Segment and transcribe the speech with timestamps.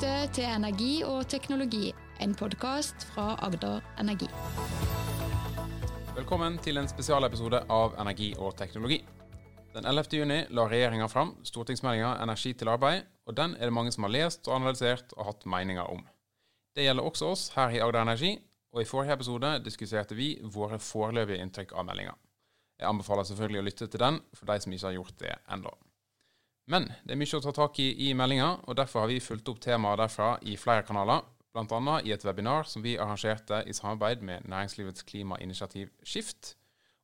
[0.00, 1.90] lytter til Energi og teknologi,
[2.24, 4.28] en podkast fra Agder Energi.
[6.16, 9.02] Velkommen til en spesialepisode av Energi og teknologi.
[9.74, 10.16] Den 11.
[10.16, 14.14] juni la regjeringa fram stortingsmeldinga Energi til arbeid, og den er det mange som har
[14.14, 16.00] lest og analysert og hatt meninger om.
[16.72, 18.38] Det gjelder også oss her i Agder Energi,
[18.72, 22.16] og i forrige episode diskuterte vi våre foreløpige inntrykk av meldinga.
[22.80, 25.76] Jeg anbefaler selvfølgelig å lytte til den for de som ikke har gjort det ennå.
[26.70, 29.48] Men det er mye å ta tak i i meldinga, og derfor har vi fulgt
[29.50, 31.96] opp temaet derfra i flere kanaler, bl.a.
[32.06, 36.54] i et webinar som vi arrangerte i samarbeid med næringslivets klimainitiativ Skift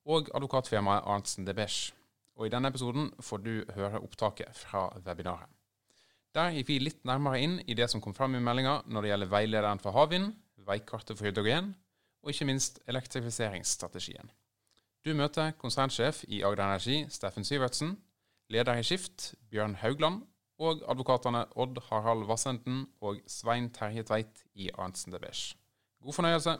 [0.07, 1.97] og advokatfirmaet Arntzen de Beche.
[2.37, 5.51] Og I denne episoden får du høre opptaket fra webinaret.
[6.37, 9.11] Der gikk vi litt nærmere inn i det som kom fram i meldinga når det
[9.11, 10.35] gjelder veilederen for havvind,
[10.69, 11.73] veikartet for hydrogen
[12.23, 14.29] og ikke minst elektrifiseringsstrategien.
[15.03, 17.97] Du møter konsernsjef i Agder Energi, Steffen Syvertsen,
[18.53, 20.23] leder i Skift, Bjørn Haugland,
[20.59, 25.57] og advokatene Odd Harald Vassenden og Svein Terje Tveit i Arntzen de Beige.
[26.03, 26.57] God fornøyelse.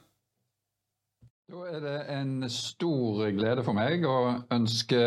[1.47, 4.19] Da er det en stor glede for meg å
[4.53, 5.01] ønske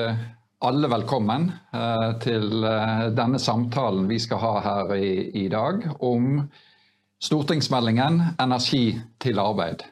[0.65, 5.11] alle velkommen eh, til eh, denne samtalen vi skal ha her i,
[5.43, 6.41] i dag om
[7.19, 9.83] stortingsmeldingen 'Energi til arbeid'.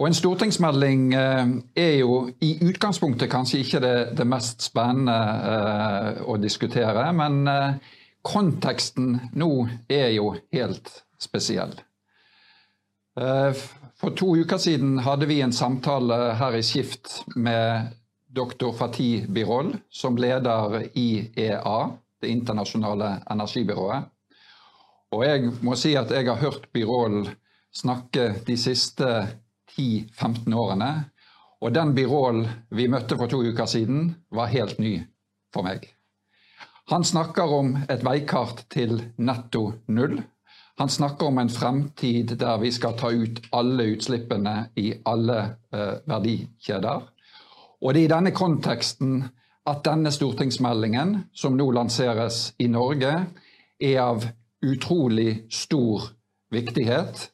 [0.00, 5.16] Og En stortingsmelding eh, er jo i utgangspunktet kanskje ikke det, det mest spennende
[5.52, 7.74] eh, å diskutere, men eh,
[8.24, 9.50] konteksten nå
[9.92, 10.88] er jo helt
[11.20, 11.74] spesiell.
[13.12, 17.90] For to uker siden hadde vi en samtale her i Skift med
[18.32, 21.76] doktor Fatih Birol, som leder IEA,
[22.22, 24.08] det internasjonale energibyrået.
[25.12, 27.26] Og jeg må si at jeg har hørt Birol
[27.74, 29.10] snakke de siste
[29.78, 30.92] 10-15 årene.
[31.62, 34.96] Og den Birol vi møtte for to uker siden, var helt ny
[35.54, 35.86] for meg.
[36.90, 40.18] Han snakker om et veikart til netto null.
[40.80, 45.38] Han snakker om en fremtid der vi skal ta ut alle utslippene i alle
[45.70, 47.06] eh, verdikjeder.
[47.82, 49.22] Og det er i denne konteksten
[49.68, 53.12] at denne stortingsmeldingen, som nå lanseres i Norge,
[53.78, 54.26] er av
[54.62, 56.08] utrolig stor
[56.50, 57.28] viktighet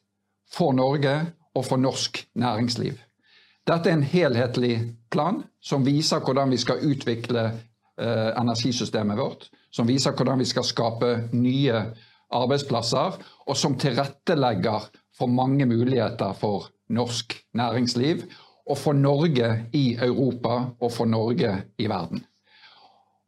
[0.53, 1.15] for Norge
[1.55, 2.97] og for norsk næringsliv.
[3.67, 4.75] Dette er en helhetlig
[5.11, 7.43] plan som viser hvordan vi skal utvikle
[7.99, 9.49] eh, energisystemet vårt.
[9.71, 11.83] Som viser hvordan vi skal skape nye
[12.33, 18.23] arbeidsplasser, og som tilrettelegger for mange muligheter for norsk næringsliv.
[18.69, 22.25] Og for Norge i Europa og for Norge i verden.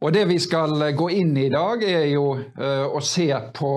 [0.01, 3.73] Og Det vi skal gå inn i i dag, er jo eh, å se på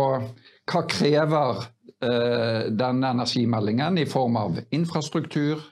[0.64, 1.64] hva krever
[2.04, 5.62] denne energimeldingen i form av infrastruktur,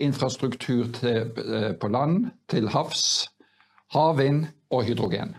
[0.00, 3.28] infrastruktur til, eh, på land, til havs,
[3.92, 5.36] havvind og hydrogen.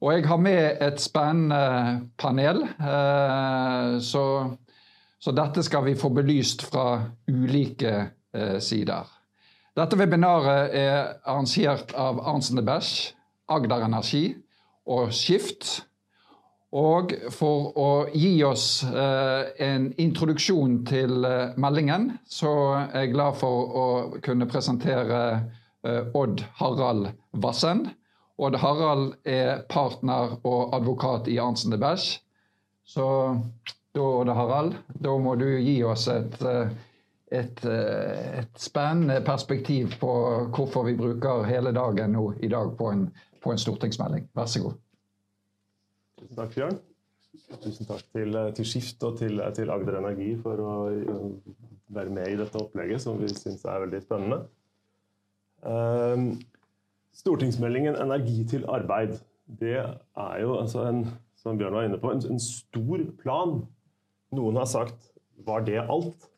[0.00, 4.24] Og jeg har med et spennende panel, eh, så,
[5.20, 8.10] så dette skal vi få belyst fra ulike
[8.62, 9.08] sider.
[9.74, 13.10] Dette webinaret er arrangert av Arntzen de Besch,
[13.50, 14.36] Agder Energi
[14.86, 15.80] og Skift.
[16.70, 22.52] Og for å gi oss eh, en introduksjon til eh, meldingen, så
[22.84, 23.86] er jeg glad for å
[24.22, 25.22] kunne presentere
[25.82, 27.08] eh, Odd Harald
[27.42, 27.88] Vassen.
[28.38, 32.20] Odd Harald er partner og advokat i Arntzen de Beche.
[32.86, 33.08] Så
[33.90, 36.38] da, Odd Harald, da må du gi oss et,
[37.34, 40.12] et, et spennende perspektiv på
[40.54, 43.08] hvorfor vi bruker hele dagen nå i dag på en,
[43.42, 44.30] på en stortingsmelding.
[44.38, 44.78] Vær så god.
[46.20, 46.78] Tusen takk, Bjørn.
[47.62, 50.74] Tusen takk til, eh, til Skift og til, til, Agder Energi for å
[51.90, 54.42] være med i dette opplegget, som vi syns er veldig spennende.
[55.60, 56.40] Um,
[57.12, 59.18] stortingsmeldingen 'Energi til arbeid'
[59.60, 63.66] det er jo altså en, som Bjørn var inne på, en, en stor plan.
[64.32, 65.12] Noen har sagt
[65.46, 66.28] 'var det alt'?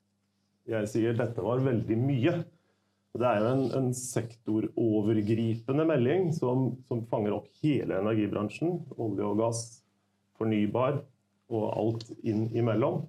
[0.67, 2.45] Jeg sier dette var veldig mye.
[3.13, 8.79] Det er jo en, en sektorovergripende melding som, som, fanger opp hele energibransjen.
[8.97, 9.61] Olje og gass,
[10.41, 11.03] fornybar
[11.53, 13.03] og alt inn imellom.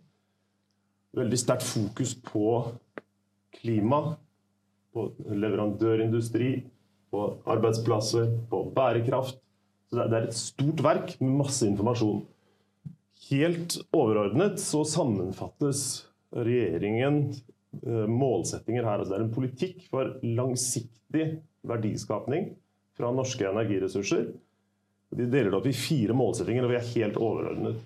[1.15, 2.49] Veldig sterkt fokus på
[3.55, 4.01] klima,
[4.91, 6.51] på leverandørindustri,
[7.13, 7.23] på
[7.55, 9.39] arbeidsplasser, på bærekraft.
[9.87, 12.25] Så det er et stort verk med masse informasjon.
[13.29, 16.03] Helt overordnet så sammenfattes
[16.35, 17.29] regjeringen
[17.81, 19.01] målsettinger her.
[19.01, 21.27] Altså det er en politikk for langsiktig
[21.67, 22.51] verdiskapning
[22.97, 24.27] fra norske energiressurser.
[25.13, 27.81] De deler det opp i fire målsettinger, og vi er helt overordnet.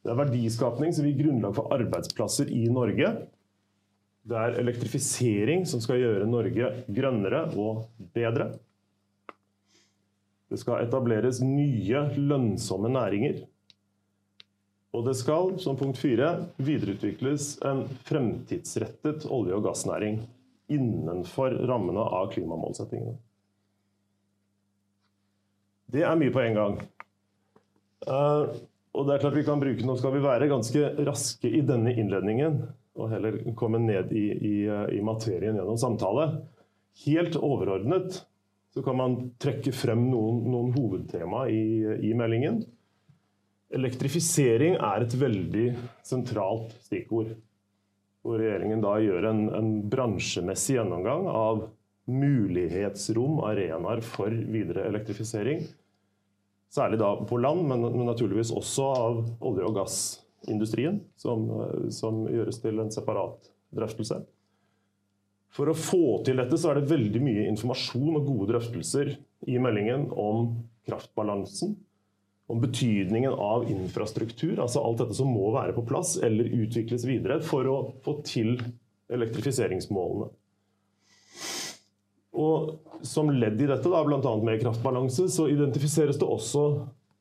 [0.00, 3.10] Det er verdiskapning som gir grunnlag for arbeidsplasser i Norge.
[4.24, 7.86] Det er elektrifisering som skal gjøre Norge grønnere og
[8.16, 8.50] bedre.
[10.50, 13.44] Det skal etableres nye, lønnsomme næringer.
[14.90, 20.22] Og det skal, som punkt fire, videreutvikles en fremtidsrettet olje- og gassnæring
[20.70, 23.14] innenfor rammene av klimamålsettingene.
[25.90, 26.76] Det er mye på en gang.
[28.06, 28.50] Uh,
[28.94, 31.92] og det er klart vi kan bruke, Nå skal vi være ganske raske i denne
[31.94, 32.62] innledningen
[32.98, 34.54] og heller komme ned i, i,
[34.98, 36.26] i materien gjennom samtale.
[37.04, 38.22] Helt overordnet
[38.74, 41.62] så kan man trekke frem noen, noen hovedtema i,
[42.06, 42.60] i, meldingen.
[43.70, 45.66] Elektrifisering er et veldig
[46.06, 47.36] sentralt stikkord.
[48.20, 51.62] Hvor regjeringen da gjør en, en bransjemessig gjennomgang av
[52.10, 55.62] mulighetsrom, arenaer for videre elektrifisering.
[56.70, 61.46] Særlig da på land, men, men naturligvis også av olje- og gassindustrien, som,
[61.94, 64.20] som, gjøres til en separat drøftelse.
[65.50, 69.16] For å få til dette så er det veldig mye informasjon og gode drøftelser
[69.50, 70.52] i meldingen om
[70.86, 71.74] kraftbalansen,
[72.50, 77.38] om betydningen av infrastruktur, altså alt dette som må være på plass eller utvikles videre
[77.46, 78.56] for å få til
[79.10, 80.30] elektrifiseringsmålene.
[82.40, 84.34] Og som ledd i dette, bl.a.
[84.42, 86.66] med kraftbalanse, så identifiseres det også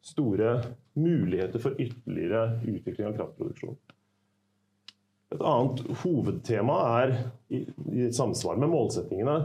[0.05, 0.57] store
[0.99, 3.79] muligheter for ytterligere utvikling av kraftproduksjon.
[5.29, 7.15] Et annet hovedtema er,
[7.53, 9.35] i, i samsvar med målsettingene,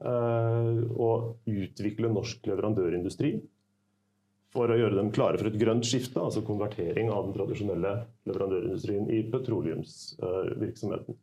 [0.00, 1.10] eh, å
[1.50, 3.34] utvikle norsk leverandørindustri
[4.54, 7.94] for å gjøre dem klare for et grønt skifte, altså konvertering av den tradisjonelle
[8.28, 11.16] leverandørindustrien i petroleumsvirksomheten.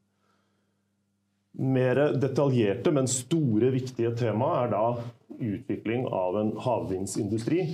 [1.71, 4.85] Mer detaljerte, men store, viktige tema er da
[5.39, 7.65] utvikling av en havvindsindustri.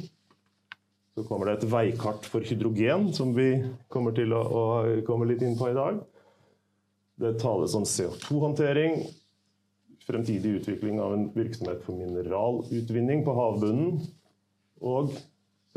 [1.17, 3.49] Så kommer det et veikart for hydrogen, som vi
[3.89, 4.65] kommer til å, å
[5.05, 6.01] komme litt inn på i dag.
[7.17, 8.99] Det tales om CO2-håndtering,
[10.05, 13.97] fremtidig utvikling av en virksomhet for mineralutvinning på havbunnen,
[14.85, 15.17] og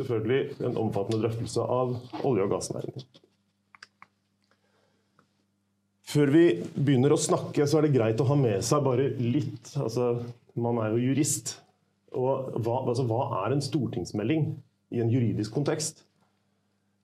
[0.01, 3.07] selvfølgelig en omfattende drøftelse av olje- og gassnæringen.
[6.11, 6.45] Før vi
[6.75, 10.17] begynner å snakke, så er det greit å ha med seg bare litt altså,
[10.59, 11.55] Man er jo jurist.
[12.11, 14.49] Og hva, altså, hva er en stortingsmelding
[14.91, 16.03] i en juridisk kontekst?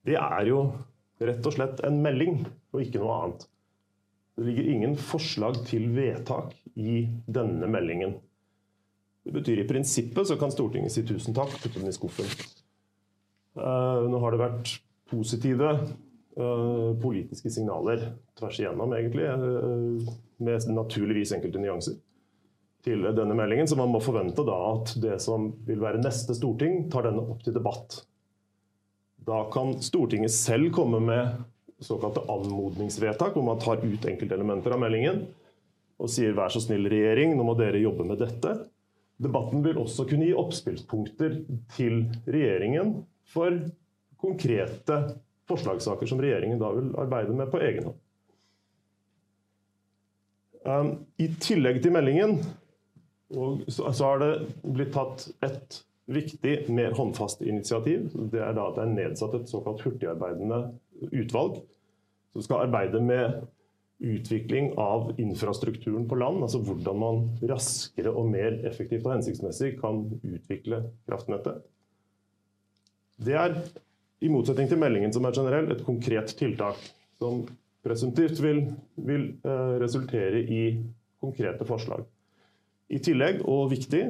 [0.06, 0.64] Det er jo
[1.22, 2.40] rett og slett en melding,
[2.74, 3.46] og ikke noe annet.
[4.36, 8.18] Det ligger ingen forslag til vedtak i denne meldingen.
[9.26, 12.28] Det betyr i prinsippet så kan Stortinget si tusen takk, putte den i skuffen.
[13.56, 14.74] Uh, nå har det vært
[15.10, 15.70] positive
[16.36, 19.24] Eh, politiske signaler tvers igjennom, egentlig.
[19.24, 21.94] Eh, med naturligvis enkelte nyanser
[22.84, 23.68] til denne meldingen.
[23.68, 27.40] Så man må forvente da at det som vil være neste storting, tar denne opp
[27.44, 28.02] til debatt.
[29.26, 31.40] Da kan Stortinget selv komme med
[31.80, 35.26] såkalte anmodningsvedtak, hvor man tar ut enkeltelementer av meldingen
[35.98, 38.68] og sier 'vær så snill, regjering, nå må dere jobbe med dette'.
[39.18, 43.58] Debatten vil også kunne gi oppspillspunkter til regjeringen for
[44.20, 45.00] konkrete
[45.50, 48.02] forslagssaker som regjeringen da vil arbeide med på egen hånd.
[50.66, 50.88] Um,
[51.22, 52.40] I tillegg til meldingen
[53.70, 54.30] så, har det
[54.62, 55.80] blitt tatt et
[56.10, 58.08] viktig, mer håndfast initiativ.
[58.30, 60.60] Det er da at det er nedsatt et såkalt hurtigarbeidende
[61.10, 61.60] utvalg
[62.34, 63.46] som skal arbeide med
[63.98, 66.42] utvikling av infrastrukturen på land.
[66.44, 71.62] Altså hvordan man raskere og mer effektivt og hensiktsmessig kan utvikle kraftnettet.
[73.16, 73.56] Det er
[74.20, 76.80] i motsetning til meldingen som er generell, et konkret tiltak
[77.20, 77.44] som
[77.86, 78.62] presumptivt vil,
[79.06, 80.62] vil uh, resultere i
[81.22, 82.04] konkrete forslag.
[82.92, 84.02] I tillegg, og viktig,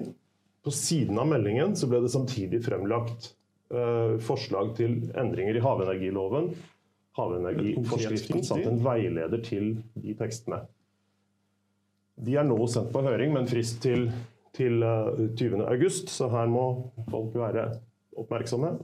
[0.67, 3.31] på siden av meldingen så ble det samtidig fremlagt
[3.73, 6.51] uh, forslag til endringer i havenergiloven,
[7.17, 10.65] havenergiforskriften, samt en veileder til de tekstene.
[12.17, 14.09] De er nå sendt på høring med en frist til,
[14.57, 16.67] til uh, eh, 20.8, så her må
[17.13, 17.69] folk være
[18.17, 18.75] oppmerksomme.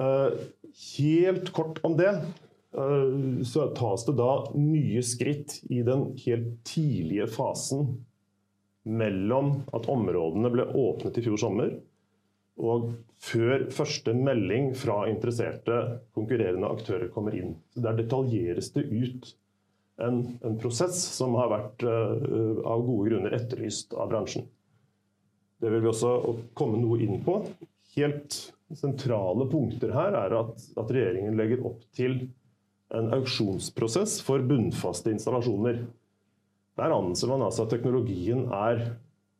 [0.00, 0.32] Eh,
[0.98, 2.12] helt kort om det.
[2.76, 8.04] Eh, så tas det da nye skritt i den helt tidlige fasen
[8.86, 11.72] mellom at områdene ble åpnet i fjor sommer,
[12.56, 15.80] og før første melding fra interesserte
[16.16, 17.56] konkurrerende aktører kommer inn.
[17.74, 19.32] Så Der detaljeres det ut
[19.98, 24.46] en, en prosess som har vært uh, av gode grunner etterlyst av bransjen.
[25.60, 26.12] Det vil vi også
[26.56, 27.40] komme noe inn på.
[27.96, 28.38] Helt
[28.74, 32.18] sentrale punkter her er at, at regjeringen legger opp til
[32.94, 35.84] en auksjonsprosess for bunnfaste installasjoner.
[36.76, 38.82] Der anser man altså at teknologien er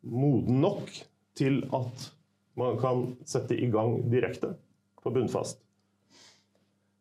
[0.06, 0.90] moden nok
[1.36, 2.08] til at
[2.56, 4.54] man kan sette i gang direkte
[5.02, 5.60] på bunnfast.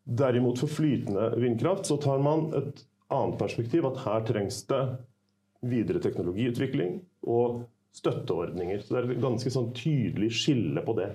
[0.05, 4.81] Derimot for flytende vindkraft så tar man et annet perspektiv, at her trengs det
[5.65, 7.63] videre teknologiutvikling og
[7.95, 8.81] støtteordninger.
[8.81, 11.13] Så Det er et ganske sånn tydelig skille på det.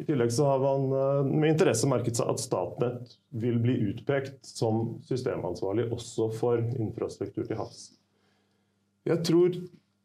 [0.00, 4.48] I tillegg så har man eh, med interesse merket seg at Statnett vil bli utpekt
[4.48, 7.90] som systemansvarlig også for infrastruktur til havs.
[9.08, 9.58] Jeg tror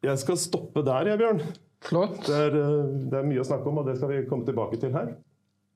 [0.05, 1.39] jeg skal stoppe der, jeg, Bjørn.
[1.85, 2.19] Flott.
[2.27, 4.81] Det er, eh, det er mye å snakke om, og det skal vi komme tilbake
[4.81, 5.15] til her.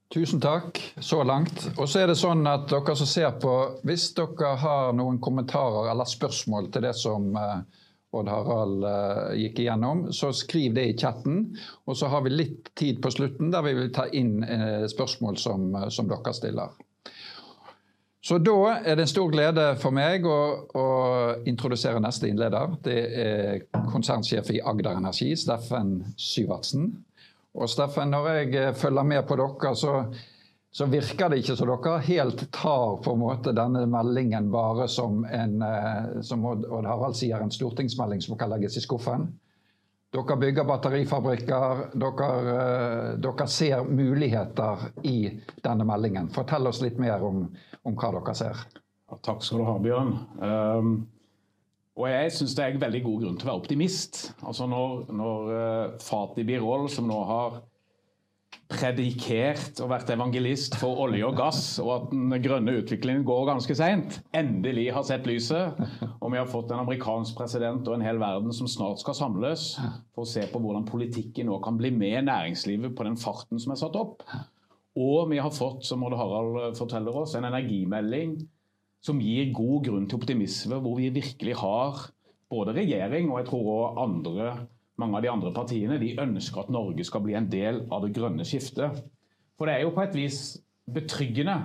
[0.10, 1.68] Tusen takk så langt.
[1.78, 5.92] Og så er det sånn at dere som ser på, hvis dere har noen kommentarer
[5.92, 7.62] eller spørsmål til det som uh,
[8.10, 11.44] Odd Harald uh, gikk igjennom, så skriv det i chatten.
[11.86, 15.38] Og så har vi litt tid på slutten der vi vil ta inn uh, spørsmål
[15.38, 16.78] som, som, dere stiller.
[18.26, 20.40] Så da er det en stor glede for meg å,
[20.76, 20.88] å
[21.48, 22.74] introdusere neste innleder.
[22.84, 23.62] Det er
[23.94, 26.90] konsernsjef i Agder Energi, Steffen Syvertsen.
[27.58, 29.94] Og Steffen, når jeg eh, følger med på dere, så,
[30.72, 35.24] så, virker det ikke som dere helt tar på en måte denne meldingen bare som
[35.26, 39.28] en eh, som Odd Harald sier, en stortingsmelding som kan legges i skuffen.
[40.14, 41.86] Dere bygger batterifabrikker.
[42.02, 45.18] Dere, eh, dere ser muligheter i
[45.66, 46.30] denne meldingen.
[46.34, 47.48] Fortell oss litt mer om,
[47.84, 48.66] om hva dere ser.
[49.10, 50.14] Ja, takk skal du ha, Bjørn.
[50.42, 50.94] Um
[52.00, 54.22] og jeg syns det er en veldig god grunn til å være optimist.
[54.48, 57.60] Altså Når, når uh, Fatih Birol, som nå har
[58.70, 63.76] predikert og vært evangelist for olje og gass, og at den grønne utviklingen går ganske
[63.78, 65.80] seint, endelig har sett lyset,
[66.20, 69.72] og vi har fått en amerikansk president og en hel verden som snart skal samles
[70.14, 73.74] for å se på hvordan politikken nå kan bli med næringslivet på den farten som
[73.74, 74.22] er satt opp.
[75.00, 78.38] Og vi har fått, som Odd Harald forteller oss, en energimelding
[79.06, 82.10] som gir god grunn til optimisme, hvor vi virkelig har
[82.50, 84.54] både regjering og jeg tror også andre,
[85.00, 88.14] mange av de andre partiene de ønsker at Norge skal bli en del av det
[88.16, 89.04] grønne skiftet.
[89.60, 90.42] For det er jo på et vis
[90.90, 91.58] betryggende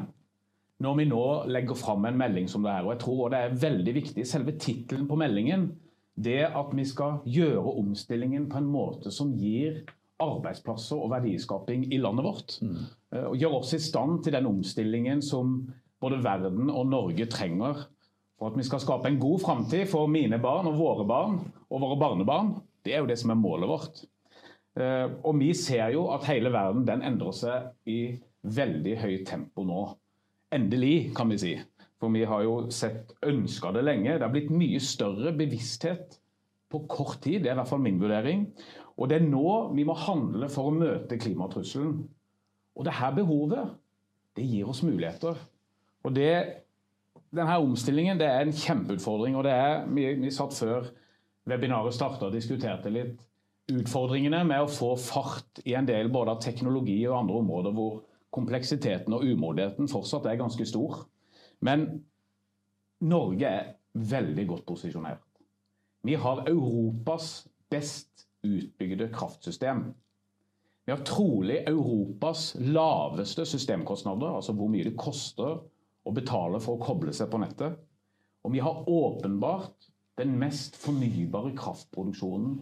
[0.84, 1.24] når vi nå
[1.54, 2.84] legger fram en melding som det er.
[2.84, 5.68] Og jeg tror det er veldig viktig, selve tittelen på meldingen,
[6.14, 9.82] det at vi skal gjøre omstillingen på en måte som gir
[10.22, 12.58] arbeidsplasser og verdiskaping i landet vårt.
[12.62, 12.84] Mm.
[13.14, 15.56] Eh, og gjøre oss i stand til den omstillingen som
[16.02, 17.86] både verden og Norge trenger
[18.38, 21.38] for at vi skal skape en god framtid for mine barn og våre barn
[21.70, 22.54] og våre barnebarn.
[22.84, 24.02] Det er jo det som er målet vårt.
[24.74, 28.00] Eh, og vi ser jo at hele verden den endrer seg i
[28.44, 29.84] veldig høyt tempo nå.
[30.54, 31.54] Endelig, kan vi si.
[32.00, 34.18] For vi har jo sett ønska det lenge.
[34.18, 36.18] Det har blitt mye større bevissthet
[36.70, 37.42] på kort tid.
[37.42, 38.48] Det er i hvert fall min vurdering.
[38.98, 41.96] Og det er nå vi må handle for å møte klimatrusselen.
[42.74, 43.72] Og det her behovet,
[44.34, 45.38] det gir oss muligheter.
[46.04, 46.34] Og det,
[47.34, 49.38] denne omstillingen det er en kjempeutfordring.
[49.38, 50.90] og det er, Vi, vi satt før
[51.48, 53.20] webinaret starta diskuterte litt
[53.72, 58.02] utfordringene med å få fart i en del både av teknologi og andre områder hvor
[58.34, 61.04] kompleksiteten og umodenheten fortsatt er ganske stor.
[61.64, 61.86] Men
[63.04, 65.22] Norge er veldig godt posisjonert.
[66.04, 69.86] Vi har Europas best utbygde kraftsystem.
[70.84, 75.62] Vi har trolig Europas laveste systemkostnader, altså hvor mye det koster
[76.04, 77.78] å betale for å koble seg på nettet.
[78.44, 79.88] Og vi har åpenbart
[80.20, 82.60] den mest fornybare kraftproduksjonen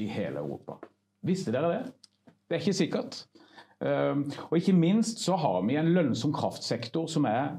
[0.00, 0.78] i hele Europa.
[1.22, 1.82] Visste dere det?
[2.48, 3.18] Det er ikke sikkert.
[3.82, 7.58] Ehm, og ikke minst så har vi en lønnsom kraftsektor som er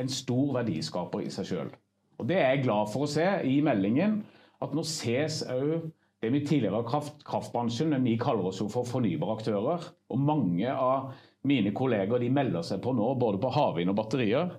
[0.00, 1.74] en stor verdiskaper i seg sjøl.
[2.18, 4.22] Og det er jeg glad for å se i meldingen,
[4.62, 5.90] at nå ses òg
[6.24, 9.88] det vi tidligere har kraft, kraftbransjen, men vi kaller oss jo for fornybare aktører.
[10.08, 11.10] Og mange av
[11.44, 14.54] mine kolleger de melder seg på nå, både på havvind og batterier.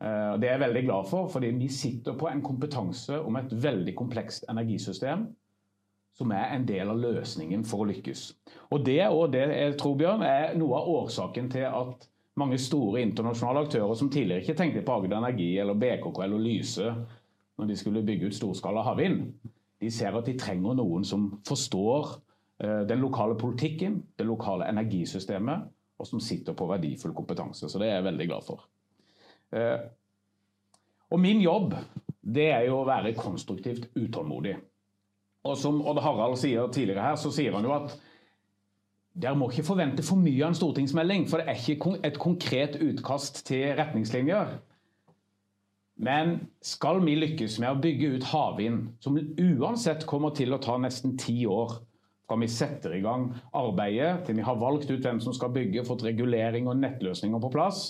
[0.00, 3.52] Eh, det er jeg veldig glad for, fordi vi sitter på en kompetanse om et
[3.52, 5.28] veldig komplekst energisystem
[6.16, 8.24] som er en del av løsningen for å lykkes.
[8.74, 12.08] Og Det og det jeg tror, Bjørn, er noe av årsaken til at
[12.40, 16.92] mange store internasjonale aktører som tidligere ikke tenkte på Agder Energi eller BKK eller Lyse
[17.60, 19.26] når de skulle bygge ut storskala havvind,
[19.80, 22.14] de ser at de trenger noen som forstår
[22.64, 25.68] eh, den lokale politikken, det lokale energisystemet,
[26.00, 27.68] og som sitter på verdifull kompetanse.
[27.68, 28.64] Så det er jeg veldig glad for.
[29.56, 29.78] Eh,
[31.10, 31.74] og min jobb
[32.20, 34.54] det er jo å være konstruktivt utålmodig.
[35.48, 37.94] Og som Odd Harald sier tidligere her, så sier han jo at
[39.20, 42.76] dere må ikke forvente for mye av en stortingsmelding, for det er ikke et konkret
[42.78, 44.58] utkast til retningslinjer.
[46.00, 50.78] Men skal vi lykkes med å bygge ut havvind, som uansett kommer til å ta
[50.80, 51.80] nesten ti år,
[52.28, 53.26] fra vi setter i gang
[53.58, 57.50] arbeidet til vi har valgt ut hvem som skal bygge, fått regulering og nettløsninger på
[57.52, 57.82] plass,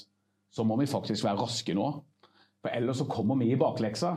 [0.51, 1.89] så må vi faktisk være raske nå.
[2.61, 4.17] For ellers så kommer vi i bakleksa.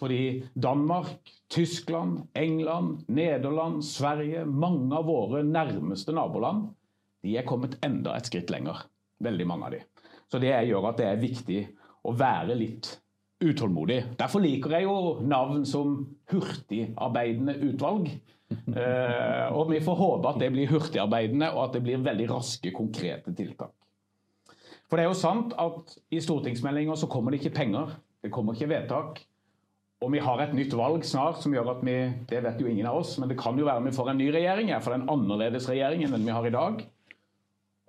[0.00, 1.18] Fordi Danmark,
[1.52, 6.70] Tyskland, England, Nederland, Sverige, mange av våre nærmeste naboland,
[7.20, 8.86] de er kommet enda et skritt lenger.
[9.20, 9.82] Veldig mange av de.
[10.32, 11.60] Så det gjør at det er viktig
[12.08, 12.94] å være litt
[13.44, 13.98] utålmodig.
[14.20, 15.98] Derfor liker jeg jo navn som
[16.32, 18.08] hurtigarbeidende utvalg.
[18.50, 22.72] Eh, og vi får håpe at det blir hurtigarbeidende, og at det blir veldig raske,
[22.74, 23.74] konkrete tiltak.
[24.90, 27.92] For det er jo sant at i stortingsmeldinger så kommer det ikke penger.
[28.20, 29.20] Det kommer ikke vedtak.
[30.02, 31.94] Og vi har et nytt valg snart som gjør at vi
[32.28, 34.30] Det vet jo ingen av oss, men det kan jo være vi får en ny
[34.34, 34.72] regjering.
[34.82, 36.82] For en annerledes regjering enn den vi har i dag.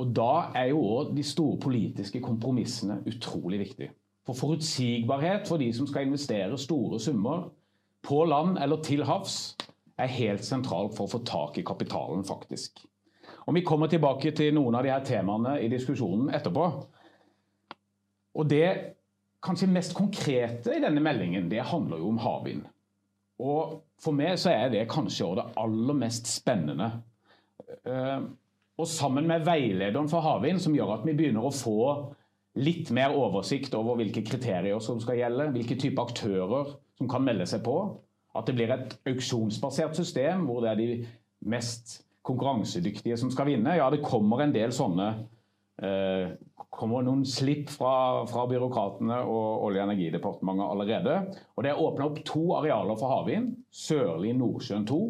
[0.01, 3.95] Og da er jo òg de store politiske kompromissene utrolig viktige.
[4.27, 7.49] For forutsigbarhet for de som skal investere store summer
[8.05, 9.55] på land eller til havs,
[9.97, 12.85] er helt sentralt for å få tak i kapitalen, faktisk.
[13.51, 16.65] Og Vi kommer tilbake til noen av de her temaene i diskusjonen etterpå.
[18.39, 18.67] Og Det
[19.43, 22.61] kanskje mest konkrete i denne meldingen det handler jo om havvind.
[23.43, 26.87] Og For meg så er det kanskje også det aller mest spennende.
[27.85, 28.21] Eh,
[28.79, 31.81] og sammen med veilederen for havvind, som gjør at vi begynner å få
[32.55, 37.45] litt mer oversikt over hvilke kriterier som skal gjelde, hvilke type aktører som kan melde
[37.45, 37.75] seg på.
[38.33, 40.89] At det blir et auksjonsbasert system hvor det er de
[41.51, 43.75] mest konkurransedyktige som skal vinne.
[43.77, 45.07] Ja, det kommer en del sånne
[45.81, 46.33] eh,
[46.71, 51.17] kommer noen slipp fra, fra, byråkratene og Olje- og energidepartementet allerede.
[51.55, 53.55] Og Det er åpna opp to arealer for havvind.
[53.71, 55.01] Sørlig Nordsjøen 2.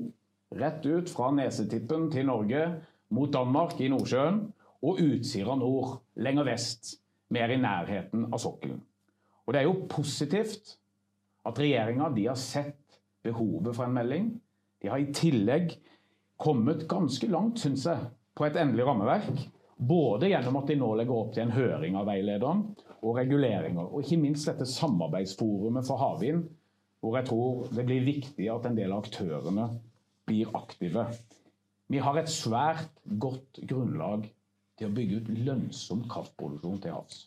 [0.62, 2.66] Rett ut fra nesetippen til Norge
[3.14, 4.42] mot Danmark i Nordsjøen.
[4.82, 6.96] Og Utsira nord, lenger vest,
[7.30, 8.82] mer i nærheten av sokkelen.
[9.46, 10.78] Og Det er jo positivt
[11.46, 14.42] at regjeringa har sett behovet for en melding.
[14.82, 15.78] De har i tillegg
[16.42, 18.08] kommet ganske langt, syns jeg,
[18.38, 19.44] på et endelig rammeverk.
[19.82, 22.66] Både gjennom at de nå legger opp til en høring av veilederen
[23.02, 23.88] og reguleringer.
[23.88, 26.46] Og ikke minst dette samarbeidsforumet for havvind,
[27.02, 29.68] hvor jeg tror det blir viktig at en del av aktørene
[30.30, 31.08] blir aktive.
[31.92, 34.28] Vi har et svært godt grunnlag
[34.78, 37.26] til å bygge ut lønnsom kraftproduksjon til havs.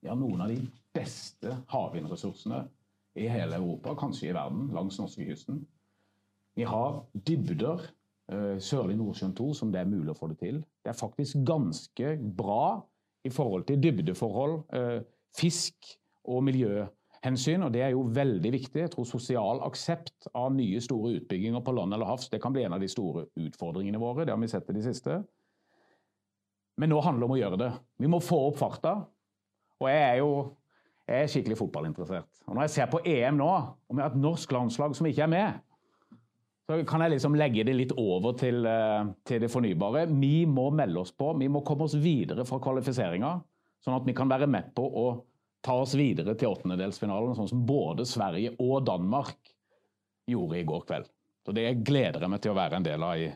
[0.00, 0.62] Vi har noen av de
[0.94, 2.62] beste havvindressursene
[3.20, 5.58] i hele Europa, kanskje i verden, langs norskekysten.
[6.56, 7.90] Vi har dybder
[8.62, 10.60] Sørlig Nordsjøen 2 som det er mulig å få det til.
[10.84, 12.78] Det er faktisk ganske bra
[13.26, 15.00] i forhold til dybdeforhold, eh,
[15.36, 15.90] fisk
[16.24, 17.64] og miljøhensyn.
[17.64, 18.80] og Det er jo veldig viktig.
[18.80, 22.64] Jeg tror Sosial aksept av nye store utbygginger på land eller havs det kan bli
[22.64, 24.24] en av de store utfordringene våre.
[24.24, 25.24] Det har vi sett i det siste.
[26.78, 27.72] Men nå handler det om å gjøre det.
[27.98, 29.06] Vi må få opp farta.
[29.80, 30.56] Og jeg er jo
[31.10, 32.28] jeg er skikkelig fotballinteressert.
[32.46, 33.50] Og Når jeg ser på EM nå,
[33.88, 35.52] og vi har et norsk landslag som ikke er med,
[36.70, 40.04] så kan jeg liksom legge det litt over til, eh, til, det fornybare.
[40.06, 41.32] Vi må melde oss på.
[41.40, 43.32] Vi må komme oss videre fra kvalifiseringa,
[43.82, 45.06] sånn at vi kan være med på å
[45.66, 49.50] ta oss videre til åttendedelsfinalen, sånn som både Sverige og Danmark
[50.30, 51.10] gjorde i går kveld.
[51.42, 53.28] Så Det gleder jeg meg til å være en del av i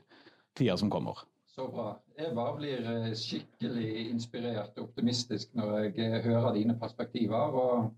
[0.54, 1.26] tida som kommer.
[1.50, 1.90] Så bra.
[2.14, 7.50] Jeg bare blir eh, skikkelig inspirert og optimistisk når jeg eh, hører dine perspektiver.
[7.50, 7.94] Og,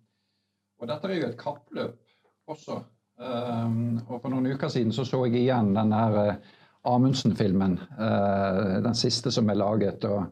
[0.81, 2.01] og dette er jo et kappløp
[2.49, 2.81] også.
[3.17, 7.79] Um, og For noen uker siden så, så jeg igjen den her uh, Amundsen-filmen.
[7.97, 10.05] Uh, den siste som er laget.
[10.05, 10.27] og,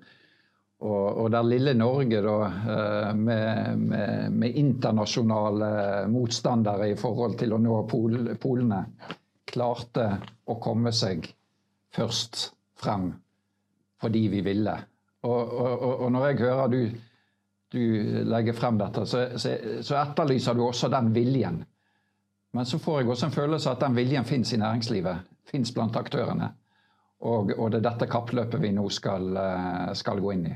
[0.84, 5.70] og, og der lille Norge da, med, med, med, internasjonale
[6.12, 8.82] motstandere i forhold til å nå pol, polene,
[9.48, 10.10] klarte
[10.44, 11.24] å komme seg
[11.94, 13.12] først frem
[14.02, 14.74] fordi vi ville.
[15.24, 15.52] Og,
[16.04, 16.80] og når jeg hører du,
[17.72, 17.84] du
[18.28, 21.62] legger frem dette, så, så, så etterlyser du også den viljen
[22.54, 25.32] men så får jeg også en følelse av at den viljen fins i næringslivet.
[25.50, 26.52] Fins blant aktørene.
[27.24, 30.54] Og, og, det er dette kappløpet vi nå skal, eh, skal gå inn i.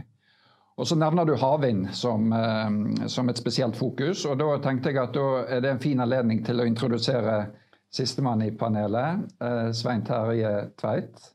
[0.78, 4.24] Og Så nevner du havvind som, eh, som, et spesielt fokus.
[4.26, 7.48] og Da tenkte jeg at da er det en fin anledning til å introdusere
[7.90, 11.32] sistemann i panelet, eh, Svein Terje Tveit.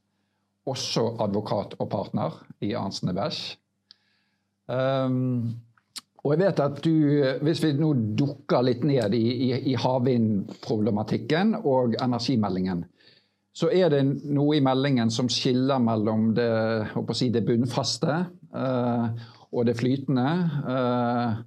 [0.65, 3.57] Også advokat og partner i Arntzen Bæsj.
[4.67, 5.59] Um,
[6.23, 6.93] og jeg vet at du,
[7.43, 12.85] Hvis vi nå dukker litt ned i, i, i havvindproblematikken og energimeldingen,
[13.53, 14.01] så er det
[14.33, 16.47] noe i meldingen som skiller mellom det,
[17.13, 18.15] si, det bunnfaste
[18.55, 19.03] uh,
[19.53, 20.29] og det flytende.
[20.65, 21.43] Uh,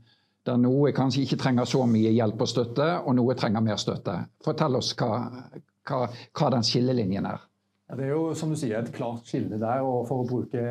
[0.47, 4.15] der noe kanskje ikke trenger så mye hjelp og støtte, og noe trenger mer støtte.
[4.47, 5.25] Fortell oss hva,
[5.89, 7.43] hva, hva den skillelinjen er.
[7.91, 9.83] Ja, det er jo som du sier, et klart skille der.
[9.83, 10.62] og For å bruke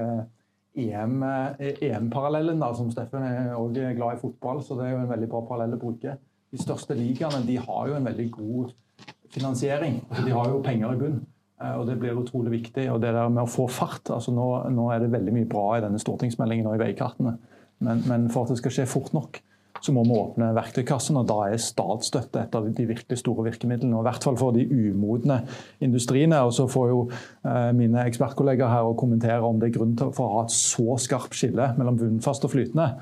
[0.75, 5.29] EM-parallellen, EM som Steffen er også glad i fotball, så det er jo en veldig
[5.31, 6.17] bra parallell å bruke.
[6.51, 8.73] De største ligaene de har jo en veldig god
[9.33, 10.01] finansiering.
[10.25, 11.17] De har jo penger i bunn.
[11.61, 12.91] Eh, og Det blir utrolig viktig.
[12.91, 15.77] og det der med å få fart, altså nå, nå er det veldig mye bra
[15.77, 17.37] i denne stortingsmeldingen og i veikartene.
[17.79, 19.41] Men, men for at det skal skje fort nok,
[19.81, 21.17] så må vi åpne verktøykassen.
[21.19, 23.95] og Da er statsstøtte et av de virkelig store virkemidlene.
[23.95, 25.41] og I hvert fall for de umodne
[25.81, 26.39] industriene.
[26.41, 30.13] og Så får jo eh, mine ekspertkolleger her å kommentere om det er grunn til
[30.15, 32.93] for å ha et så skarpt skille mellom bunnfast og flytende.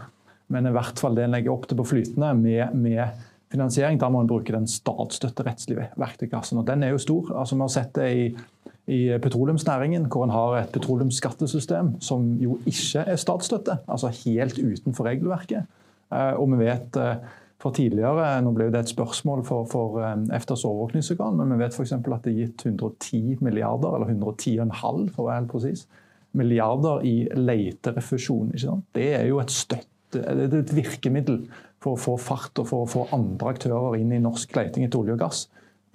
[0.50, 4.10] Men i hvert fall det en legger opp til på flytende med, med finansiering, da
[4.10, 6.60] må en bruke den statsstøtterettslige verktøykassen.
[6.60, 7.32] og Den er jo stor.
[7.38, 8.26] altså Vi har sett det i
[8.88, 15.08] i petroleumsnæringen, hvor en har et petroleumsskattesystem som jo ikke er statsstøtte, altså helt utenfor
[15.08, 15.70] regelverket.
[16.14, 17.16] Eh, og vi vet fra
[17.64, 21.94] for tidligere, Nå ble det et spørsmål for, for EFTAs overvåkningsorgan, men vi vet f.eks.
[21.96, 25.86] at det er gitt 110 milliarder, eller 110,5 for å være helt presis,
[26.36, 28.52] milliarder i leterefusjon.
[28.92, 31.46] Det er jo et støtte, det er et virkemiddel
[31.80, 35.00] for å få fart og for å få andre aktører inn i norsk leiting etter
[35.00, 35.46] olje og gass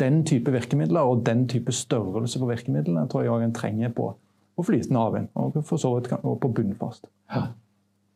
[0.00, 4.12] den type virkemidler og den type størrelse på virkemidlene tror jeg en trenger på,
[4.56, 7.08] på flytende havvind og for så vidt på bunnfast.
[7.34, 7.48] Ja.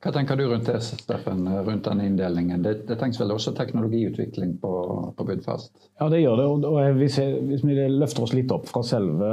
[0.02, 2.62] Hva tenker du rundt det, Steffen, rundt den inndelingen?
[2.64, 4.72] Det, det trengs vel også teknologiutvikling på,
[5.14, 5.70] på Budfast?
[6.00, 6.46] Ja, det gjør det.
[6.66, 9.30] og hvis, jeg, hvis, vi løfter oss litt opp fra selve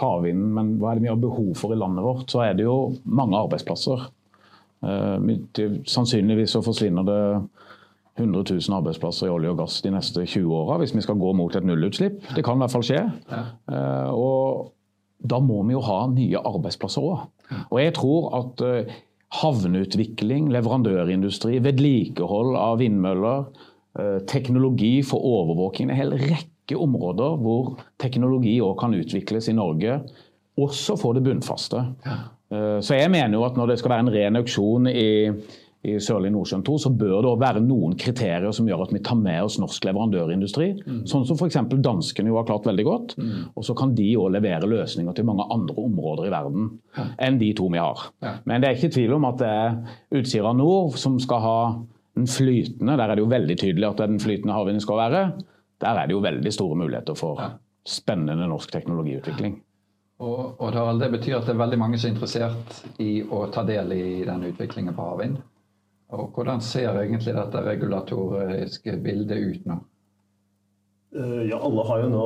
[0.00, 2.66] havvinden, men hva er det vi har behov for i landet vårt, så er det
[2.66, 4.04] jo mange arbeidsplasser.
[4.84, 5.16] Uh,
[5.88, 7.20] sannsynligvis så forsvinner det
[8.20, 11.32] 100 000 arbeidsplasser i olje og gass de neste 20 åra hvis vi skal gå
[11.38, 12.20] mot et nullutslipp.
[12.36, 13.00] Det kan i hvert fall skje.
[13.32, 13.42] Ja.
[13.72, 17.24] Uh, og da må vi jo ha nye arbeidsplasser òg.
[17.70, 18.94] Og jeg tror at uh,
[19.40, 23.48] havneutvikling, leverandørindustri, vedlikehold av vindmøller,
[23.98, 29.98] uh, teknologi for overvåking En hel rekke områder hvor teknologi òg kan utvikles i Norge,
[30.56, 31.82] også for det bunnfaste.
[32.54, 35.32] Så jeg mener jo at når det skal være en ren auksjon i
[35.84, 39.18] i Sørlig Nordsjøen 2, så bør det være noen kriterier som gjør at vi tar
[39.20, 40.70] med oss norsk leverandørindustri.
[40.80, 41.02] Mm.
[41.10, 41.58] Sånn som f.eks.
[41.84, 43.14] danskene jo har klart veldig godt.
[43.20, 43.50] Mm.
[43.52, 47.10] Og så kan de òg levere løsninger til mange andre områder i verden ja.
[47.26, 48.06] enn de to vi har.
[48.24, 48.38] Ja.
[48.48, 49.76] Men det er ikke tvil om at det er
[50.22, 51.58] Utsira Nord som skal ha
[52.14, 55.00] den flytende Der er det jo veldig tydelig at det er den flytende havvinden skal
[55.02, 55.22] være.
[55.84, 57.52] Der er det jo veldig store muligheter for ja.
[57.84, 59.58] spennende norsk teknologiutvikling.
[60.24, 63.66] Og, og det betyr at det er veldig mange som er interessert i å ta
[63.66, 65.42] del i den utviklingen på havvind?
[66.12, 69.78] Og Hvordan ser egentlig dette regulatoriske bildet ut nå?
[71.14, 72.22] Eh, ja, alle har jo nå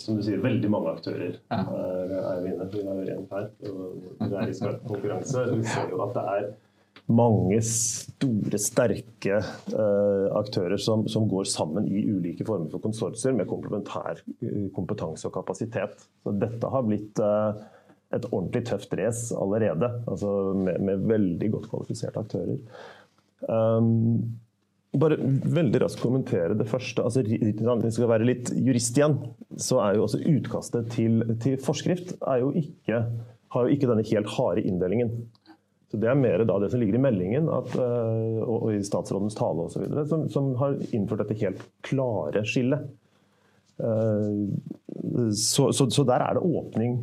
[0.00, 1.38] som du sier, veldig mange aktører.
[1.52, 1.62] Ja.
[1.62, 2.68] Er, er vi inne.
[2.72, 3.48] Vi har én her.
[3.62, 5.44] Det er liksom konkurranse.
[5.54, 6.48] Vi ser jo at det er
[7.14, 9.38] mange store, sterke
[9.74, 15.28] uh, aktører som, som, går sammen i ulike former for konsortier med komplementær eh, kompetanse
[15.28, 16.06] og kapasitet.
[16.24, 17.20] Så dette har blitt
[18.14, 22.58] et ordentlig tøft race allerede, altså med, med veldig godt kvalifiserte aktører.
[23.48, 24.40] Um,
[24.94, 27.02] bare veldig raskt kommentere det første.
[27.02, 29.16] altså Hvis vi skal være litt jurist igjen,
[29.58, 33.00] så er jo også utkastet til, til forskrift jo ikke,
[33.54, 35.10] har jo ikke denne helt harde inndelingen.
[35.90, 39.66] Så Det er mer det som ligger i meldingen at, uh, og, i statsrådens tale
[39.68, 42.88] osv., som, som har innført dette helt klare skillet.
[43.78, 44.50] Uh,
[45.34, 46.98] så, så, så, der er det åpning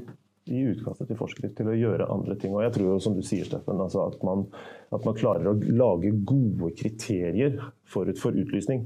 [0.52, 2.54] i utkastet til forskrift til å gjøre andre ting.
[2.56, 4.46] Og jeg tror jo, som du sier, Steffen, altså at, man,
[4.92, 7.58] at, man, klarer å lage gode kriterier
[7.90, 8.86] forut for utlysning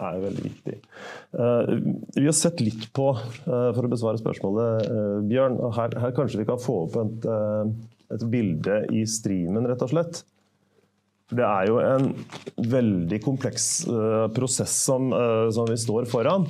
[0.00, 0.78] er veldig viktig.
[1.36, 1.74] Uh,
[2.16, 6.14] vi har sett litt på, uh, for å besvare spørsmålet, uh, Bjørn, og her, her,
[6.16, 7.28] kanskje vi kan få opp et,
[8.16, 10.22] et bilde i streamen, rett og slett.
[11.30, 12.08] Det er jo en
[12.72, 13.66] veldig kompleks
[14.34, 15.12] prosess som,
[15.54, 16.48] som vi står foran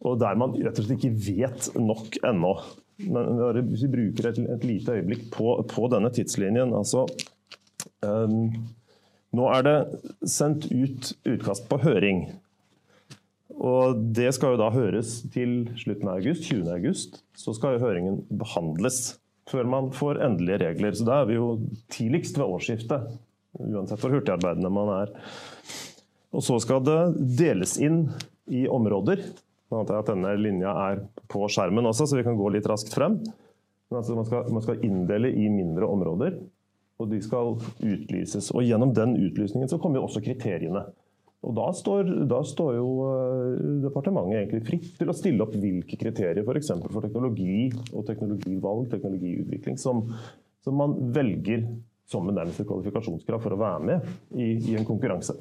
[0.00, 2.54] og der man rett og slett ikke vet nok ennå.
[3.00, 7.06] Hvis vi bruker et, et lite øyeblikk på, på, denne tidslinjen altså,
[8.04, 8.52] um,
[9.36, 9.76] Nå er det
[10.26, 12.24] sendt ut utkast på høring.
[13.54, 16.66] Og Det skal jo da høres til slutten av august, 20.
[16.74, 17.20] august.
[17.38, 20.96] Så skal jo høringen behandles før man får endelige regler.
[20.96, 21.52] Så da er vi jo
[21.94, 23.06] tidligst ved årsskiftet.
[23.60, 25.14] Uansett hvor hurtigarbeidende man er.
[26.34, 26.98] Og så skal det
[27.38, 28.04] deles inn
[28.50, 29.22] i områder.
[29.70, 32.66] Nå antar jeg at denne linja er på skjermen også, så vi kan gå litt
[32.66, 33.20] raskt frem.
[33.90, 36.40] Altså man, skal, man skal inndele i mindre områder,
[37.00, 38.50] og de skal utlyses.
[38.54, 40.84] Og Gjennom den utlysningen så kommer jo også kriteriene.
[41.40, 45.96] Og Da står, da står jo uh, departementet egentlig fritt til å stille opp hvilke
[45.96, 46.74] kriterier f.eks.
[46.74, 50.04] For, for teknologi og teknologivalg, teknologiutvikling, som,
[50.60, 51.64] som man velger
[52.10, 55.36] som en nærmeste kvalifikasjonskrav for å være med i, i en konkurranse.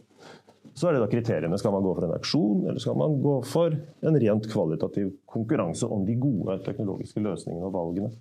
[0.79, 1.57] Så er det da kriteriene.
[1.59, 3.75] Skal man gå for en auksjon, eller skal man gå for
[4.07, 8.11] en rent kvalitativ konkurranse om de gode teknologiske løsningene og valgene.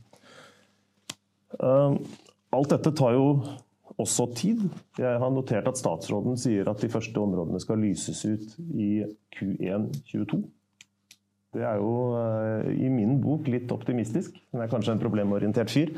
[1.62, 2.00] Ehm,
[2.58, 3.28] alt dette tar jo
[3.98, 4.66] også tid.
[4.98, 8.90] Jeg har notert at statsråden sier at de første områdene skal lyses ut i
[9.38, 10.42] Q1 22.
[11.54, 15.94] Det er jo eh, i min bok litt optimistisk, men er kanskje en problemorientert fyr.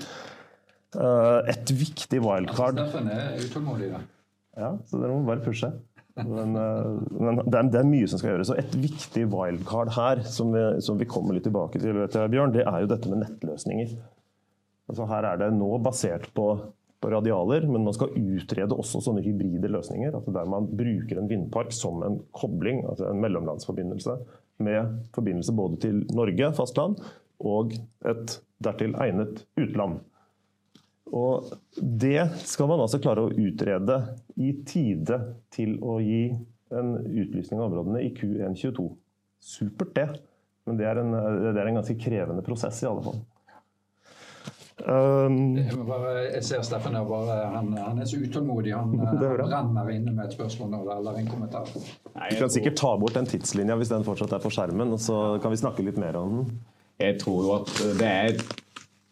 [0.94, 4.04] Eh, et viktig wildcard Steffen er utålmodig, da.
[4.60, 5.70] Ja, så dere må bare pushe.
[6.26, 6.88] Men, eh,
[7.20, 8.52] men det, er, det, er, mye som skal gjøres.
[8.52, 12.54] Og et viktig wildcard her, som vi, som vi kommer litt tilbake til, jeg, Bjørn,
[12.56, 13.94] det er jo dette med nettløsninger.
[14.90, 16.48] Altså her er det nå basert på,
[17.00, 20.12] på radialer, men man skal utrede også sånne hybride løsninger.
[20.18, 24.18] Altså der man bruker en vindpark som en kobling, altså en mellomlandsforbindelse,
[24.60, 26.98] med forbindelse både til Norge, fastland,
[27.40, 27.72] og
[28.04, 30.02] et dertil egnet utland.
[31.16, 33.98] Og det skal man altså klare å utrede
[34.38, 35.18] i tide
[35.52, 36.28] til å gi
[36.70, 38.86] en utlysning av områdene i Q122.
[39.42, 40.08] Supert, det.
[40.68, 41.14] Men det er, en,
[41.50, 43.20] det er en ganske krevende prosess, i alle fall.
[44.80, 48.72] Um, jeg, bare, jeg, ser Steffen her bare, han, han, er så utålmodig.
[48.72, 51.68] Han, han brenner inne med et spørsmål nå, eller en kommentar.
[52.14, 55.02] Nei, du kan sikkert ta bort den tidslinja hvis den fortsatt er på skjermen, og
[55.02, 56.54] så kan vi snakke litt mer om den.
[57.00, 58.40] Jeg tror jo at det er,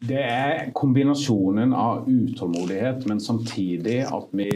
[0.06, 4.50] det er kombinasjonen av utålmodighet, men samtidig at vi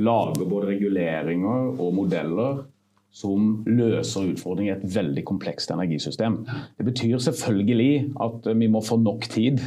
[0.00, 2.62] lager både reguleringer og modeller
[3.10, 6.38] som løser utfordringer i et veldig komplekst energisystem.
[6.78, 9.58] Det betyr selvfølgelig at vi må få nok tid,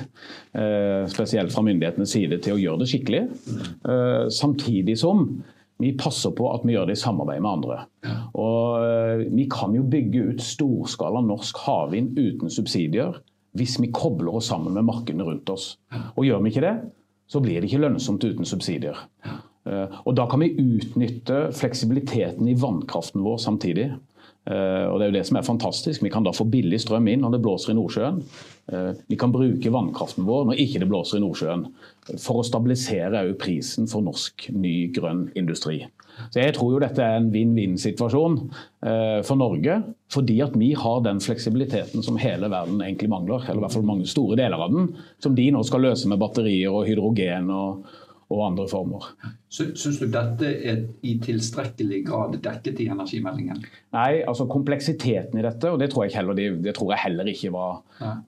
[0.55, 3.23] eh, spesielt fra myndighetenes side, til å gjøre det skikkelig.
[3.83, 5.43] Eh, samtidig som
[5.79, 7.77] vi passer på at vi gjør det i samarbeid med andre.
[8.33, 13.19] Og eh, Vi kan jo bygge ut storskala norsk havvind uten subsidier
[13.57, 15.77] hvis vi kobler oss sammen med markedene rundt oss.
[16.15, 16.75] Og Gjør vi ikke det,
[17.29, 18.97] så blir det ikke lønnsomt uten subsidier.
[19.65, 23.91] Eh, og Da kan vi utnytte fleksibiliteten i vannkraften vår samtidig.
[24.45, 26.03] Eh, og Det er jo det som er fantastisk.
[26.03, 28.23] Vi kan da få billig strøm inn når det blåser i Nordsjøen.
[28.71, 31.65] Eh, vi kan bruke vannkraften vår når ikke det blåser i Nordsjøen.
[32.21, 35.81] For å stabilisere prisen for norsk ny grønn industri.
[36.29, 38.35] Så Jeg tror jo dette er en vinn-vinn-situasjon
[39.25, 39.79] for Norge.
[40.13, 43.41] Fordi at vi har den fleksibiliteten som hele verden egentlig mangler.
[43.47, 44.91] Eller i hvert fall mange store deler av den.
[45.23, 47.87] Som de nå skal løse med batterier og hydrogen og,
[48.33, 49.07] og andre former.
[49.53, 53.59] Syns du dette er i tilstrekkelig grad dekket i energimeldingen?
[53.93, 57.51] Nei, altså kompleksiteten i dette, og det tror jeg heller, det tror jeg heller ikke
[57.53, 57.83] var,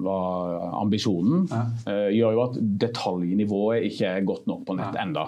[0.06, 1.64] var ambisjonen, ja.
[1.90, 5.08] uh, gjør jo at detaljnivået ikke er godt nok på nett ja.
[5.08, 5.26] enda.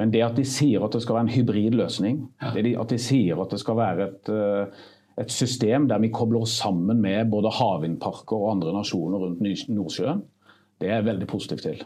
[0.00, 3.00] Men det at de sier at det skal være en hybrid løsning, det at de
[3.00, 4.84] sier at det skal være et uh,
[5.16, 10.22] et system der vi kobler oss sammen med både havvindparker og andre nasjoner rundt Nordsjøen,
[10.80, 11.84] det er jeg veldig positivt til.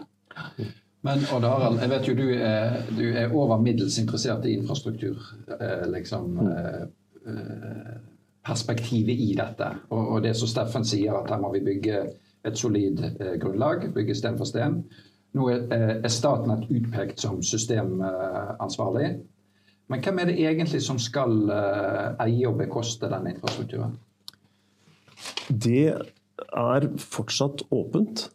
[1.03, 5.21] Men Odd Harald, jeg vet jo du er, du er over middels interessert i infrastruktur.
[5.49, 6.83] Eh, liksom, eh,
[7.27, 7.95] eh,
[8.45, 9.71] perspektivet i dette.
[9.89, 12.03] Og, og, det som Steffen sier, at her må vi bygge
[12.45, 13.01] et solid
[13.41, 13.89] grunnlag.
[13.95, 14.83] Bygge sten for sten.
[15.37, 19.11] Nå er, Statnett utpekt som systemansvarlig.
[19.91, 21.51] Men hvem er det egentlig som skal
[22.23, 23.97] eie og bekoste denne infrastrukturen?
[25.49, 28.29] Det er fortsatt åpent.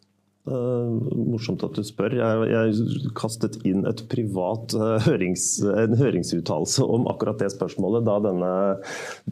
[0.46, 0.94] Uh,
[1.26, 2.12] morsomt at du spør.
[2.14, 8.14] Jeg, jeg kastet inn et privat uh, hørings, en høringsuttalelse om akkurat det spørsmålet da
[8.22, 8.50] denne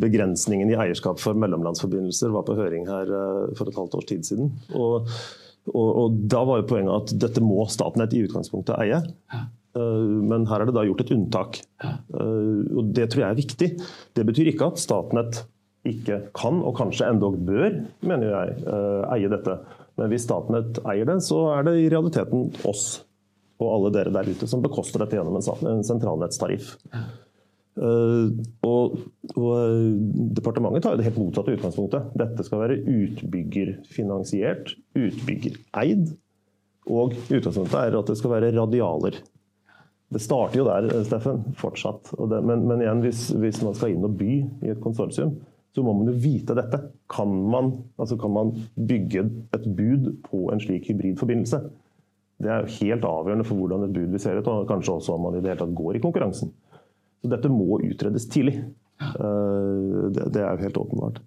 [0.03, 4.27] begrensningen i eierskap for mellomlandsforbindelser var på høring her uh, for et halvt års tid
[4.27, 4.50] siden.
[4.74, 5.07] Og,
[5.70, 8.98] og, og Da var jo poenget at dette må Statnett i utgangspunktet eie.
[9.74, 11.57] Men her er det da gjort et unntak.
[12.14, 13.68] Og Det tror jeg er viktig.
[14.14, 15.40] Det betyr ikke at Statnett
[15.88, 18.55] ikke kan, og kanskje endog bør, mener jeg,
[19.16, 19.57] eie dette.
[19.98, 23.04] Men hvis Statnett eier det, så er det i realiteten oss
[23.62, 26.74] og alle dere der ute som bekoster dette gjennom en sentralnettstariff.
[27.74, 28.30] Uh,
[28.62, 29.00] og,
[29.35, 29.94] og, eh,
[30.38, 32.12] Departementet tar jo det helt motsatte utgangspunktet.
[32.18, 36.12] Dette skal være utbyggerfinansiert, utbyggereid.
[36.90, 39.18] Og utgangspunktet er at det skal være radialer.
[40.14, 42.12] Det starter jo der, Steffen, fortsatt.
[42.30, 44.30] Det, men, men, igjen, hvis, hvis, man skal inn og by
[44.62, 45.35] i et konsortium,
[45.74, 46.78] så må man jo vite dette.
[47.10, 49.24] Kan man, altså kan man bygge
[49.56, 51.60] et bud på en slik hybridforbindelse?
[52.42, 55.16] Det er jo helt avgjørende for hvordan et bud vil se ut, og kanskje også
[55.16, 56.54] om man i det hele tatt går i konkurransen.
[57.22, 58.58] Så dette må utredes tidlig.
[59.00, 61.20] Eh, det er jo helt åpenbart.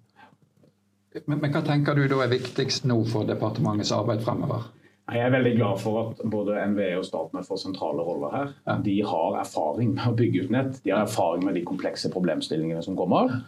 [1.26, 4.68] Men, men hva tenker du da er viktigst nå for departementets arbeid fremover?
[5.08, 8.50] Jeg er veldig glad for at både NVE og Statnett får sentrale roller her.
[8.84, 10.82] De har erfaring med å bygge ut nett.
[10.84, 13.38] De har erfaring med de komplekse problemstillingene som kommer.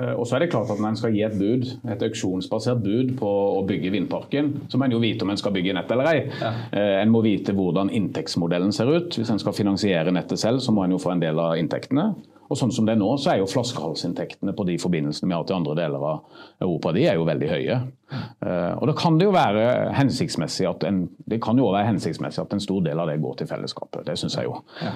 [0.00, 2.80] Eh, og så er det klart at Når en skal gi et bud, et auksjonsbasert
[2.80, 5.90] bud på å bygge vindparken, så må en jo vite om en skal bygge nett
[5.92, 6.18] eller ei.
[6.40, 6.52] Ja.
[6.72, 9.18] Eh, en må vite hvordan inntektsmodellen ser ut.
[9.18, 12.14] Hvis en skal finansiere nettet selv, så må en jo få en del av inntektene.
[12.52, 15.44] Og sånn som det er nå, så er jo flaskehalsinntektene på de forbindelsene vi har
[15.48, 17.78] til andre deler av Europa, de er jo veldig høye.
[18.12, 19.62] Eh, og da kan det jo være
[19.96, 23.40] hensiktsmessig at en, det kan jo være hensiktsmessig at en stor del av det går
[23.40, 24.04] til fellesskapet.
[24.08, 24.58] Det syns jeg jo.
[24.82, 24.92] Ja.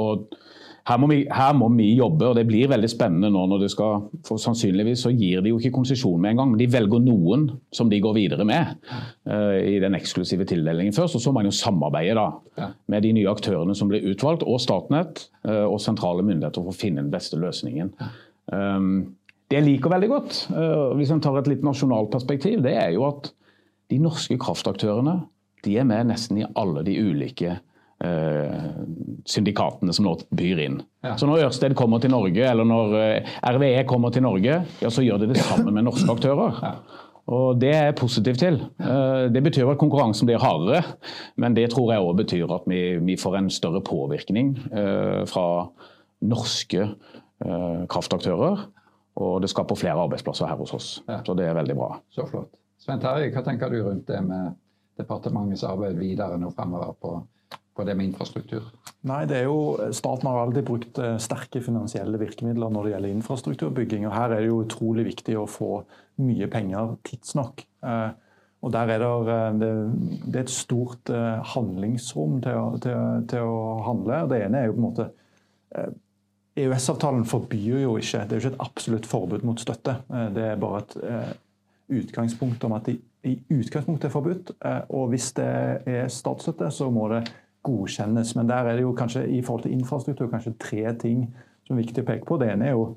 [0.00, 0.32] og
[0.82, 3.68] her må, vi, her må, vi, jobbe, og det blir veldig spennende nå når det
[3.70, 7.04] skal for Sannsynligvis så gir de jo ikke konsesjon med en gang, men de velger
[7.04, 8.72] noen som de går videre med
[9.30, 11.18] uh, i den eksklusive tildelingen først.
[11.18, 12.26] Og så må man jo samarbeide da,
[12.58, 12.68] ja.
[12.90, 16.80] med de nye aktørene som blir utvalgt, og Statnett uh, og sentrale myndigheter for å
[16.82, 17.94] finne den beste løsningen.
[18.50, 18.94] Um,
[19.52, 22.96] det jeg liker veldig godt, uh, hvis en tar et litt nasjonalt perspektiv, det er
[22.96, 23.30] jo at
[23.92, 25.20] de norske kraftaktørene
[25.62, 27.60] de er med nesten i alle de ulike
[29.28, 30.80] syndikatene som nå byr inn.
[31.04, 31.14] Ja.
[31.18, 35.04] Så når Ørsted kommer til Norge, eller når eh, RVE kommer til Norge, ja, så
[35.04, 36.58] gjør de det sammen med norske aktører.
[36.62, 36.74] Ja.
[37.32, 38.60] Og Det er jeg positiv til.
[38.82, 40.82] Eh, det betyr at konkurransen blir hardere,
[41.36, 45.68] men det tror jeg òg betyr at vi, vi, får en større påvirkning eh, fra
[46.22, 48.66] norske eh, kraftaktører.
[49.22, 50.88] Og det skaper flere arbeidsplasser her hos oss.
[51.04, 51.98] Så det er veldig bra.
[52.10, 52.54] Så flott.
[52.80, 54.56] Svein Terje, hva tenker du rundt det med
[54.98, 57.18] departementets arbeid videre nå fremover på
[57.74, 58.66] på det med infrastruktur?
[59.08, 63.14] Nei, det er jo, Staten har alltid brukt eh, sterke finansielle virkemidler når det gjelder
[63.16, 64.06] infrastrukturbygging.
[64.08, 65.70] og Her er det jo utrolig viktig å få
[66.22, 67.64] mye penger tidsnok.
[67.88, 68.10] Eh,
[68.62, 69.72] og der er det, eh, det,
[70.26, 71.12] det er et stort
[71.54, 74.24] handlingsrom til å, til, til å, handle.
[74.30, 75.10] Det ene er jo på en måte
[76.62, 79.96] EØS-avtalen forbyr jo ikke Det er jo ikke et absolutt forbud mot støtte.
[80.36, 80.98] Det er bare et
[82.02, 84.50] utgangspunkt om at det i utgangspunktet er forbudt.
[84.92, 85.46] Og hvis det
[85.88, 87.22] er statsstøtte, så må det
[87.66, 88.34] godkjennes.
[88.38, 91.26] Men der er det jo kanskje i forhold til infrastruktur kanskje tre ting
[91.66, 92.38] som er viktig å peke på.
[92.40, 92.88] Det ene er jo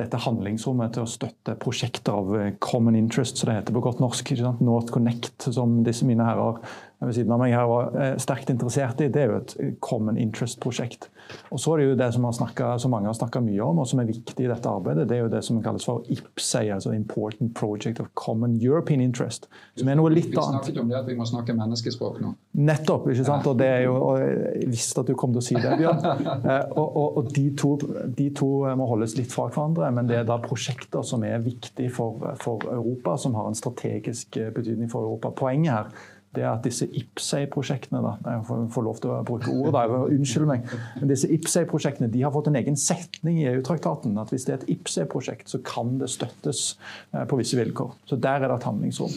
[0.00, 2.30] dette handlingsrommet til å støtte prosjekter av
[2.62, 4.32] common interest, som det heter på godt norsk.
[4.64, 6.62] North Connect, som disse mine herrer
[7.06, 9.70] ved siden av meg her var eh, sterkt interessert i, det er jo et eh,
[9.80, 11.08] common interest-prosjekt.
[11.54, 13.88] Og så er det jo det som, snakket, som mange har snakka mye om, og
[13.88, 16.92] som er viktig i dette arbeidet, det er jo det som kalles for IPSEI, altså
[16.92, 19.48] Important Project of Common European Interest.
[19.80, 20.66] Som er noe litt annet.
[20.66, 22.34] Vi snakket om det at vi må snakke menneskespråk nå.
[22.60, 23.08] Nettopp.
[23.14, 23.48] ikke sant?
[23.48, 26.04] Og det er jo, og jeg visste at du kom til å si det, Bjørn.
[26.50, 27.74] Eh, og, og, og de, to,
[28.16, 31.92] de, to, må holdes litt fra hverandre, men det er da prosjekter som er viktige
[31.92, 35.30] for, for Europa, som har en strategisk betydning for Europa.
[35.36, 39.72] Poenget her det er at disse IPSEI-prosjektene da, Jeg får lov til å bruke ordet,
[39.74, 40.68] da, unnskyld meg.
[41.00, 44.14] Men disse IPSEI-prosjektene de har fått en egen setning i EU-traktaten.
[44.22, 46.76] at Hvis det er et IPSEI-prosjekt, så kan det støttes
[47.10, 47.96] eh, på visse vilkår.
[48.06, 49.16] Så Der er det et handlingsrom.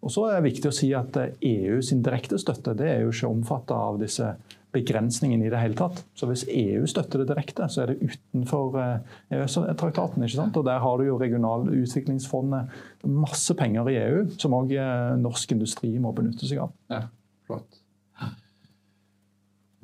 [0.00, 2.88] Og så er det viktig å si at EU eh, e sin direkte støtte det
[2.94, 4.32] er jo ikke omfattet av disse
[4.78, 6.04] begrensningen i det hele tatt.
[6.18, 10.22] Så hvis EU støtter det direkte, så er det utenfor EØS-traktaten.
[10.22, 10.56] Eh, ikke sant?
[10.56, 12.78] Og Der har du jo regionalutviklingsfondet.
[13.04, 16.72] Masse penger i EU som òg eh, norsk industri må benytte seg av.
[16.92, 17.02] Ja,
[17.48, 17.82] flott.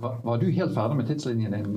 [0.03, 1.77] Var, var du helt ferdig med tidslinjen din?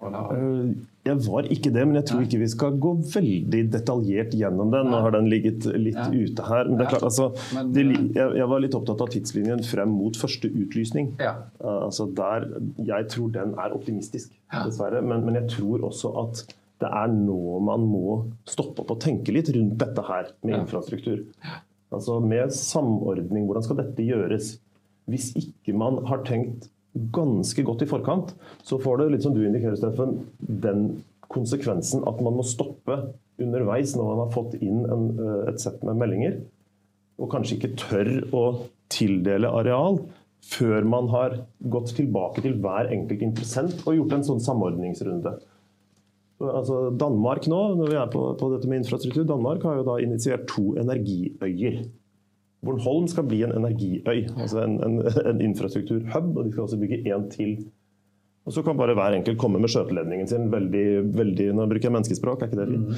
[0.00, 0.70] Eh,
[1.04, 4.88] jeg var ikke det, men jeg tror ikke vi skal gå veldig detaljert gjennom den.
[4.92, 6.68] Nå har den ligget litt ute her.
[6.68, 7.28] Men det er klart, altså,
[7.74, 7.84] det,
[8.16, 11.12] eh, jeg var litt opptatt av tidslinjen frem mot første utlysning.
[11.20, 11.36] Ja.
[11.60, 15.04] Eh, altså der, jeg tror den er optimistisk, dessverre.
[15.04, 16.44] Men, men, jeg tror også at
[16.80, 21.26] det er nå man må stoppe opp og tenke litt rundt dette her med infrastruktur.
[21.90, 24.54] Altså Med samordning, hvordan skal dette gjøres?
[25.10, 26.70] Hvis ikke man har tenkt
[27.14, 28.34] ganske godt i forkant,
[28.66, 30.88] så får det, litt som du indikerer, Steffen, den
[31.30, 32.96] konsekvensen at man må stoppe
[33.40, 36.40] underveis når man har fått inn en, eh, et sett med meldinger,
[37.20, 38.44] og kanskje ikke tør å
[38.90, 40.00] tildele areal
[40.50, 41.36] før man har
[41.72, 45.34] gått tilbake til hver enkelt interessent og gjort en sånn samordningsrunde.
[46.40, 49.98] Altså Danmark nå, når vi er på, på dette med infrastruktur, Danmark har jo da
[50.00, 51.82] initiert to energiøyer.
[52.64, 54.98] Bornholm skal bli en energiøy, altså en, en,
[55.30, 56.32] en infrastrukturhub.
[56.36, 57.54] Og de skal også bygge én til.
[58.48, 60.48] Og Så kan bare hver enkelt komme med skjøteledningen sin.
[60.52, 62.86] veldig, veldig, Nå bruker jeg menneskespråk, er ikke det fint?
[62.88, 62.94] Mm.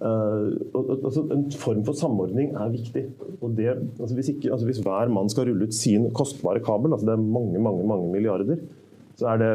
[0.00, 3.04] Uh, altså, en form for samordning er viktig.
[3.40, 3.68] Og det,
[4.00, 7.14] altså hvis, ikke, altså hvis, hver mann skal rulle ut sin kostbare kabel, altså det
[7.14, 8.64] er mange, mange, mange milliarder,
[9.16, 9.52] så er det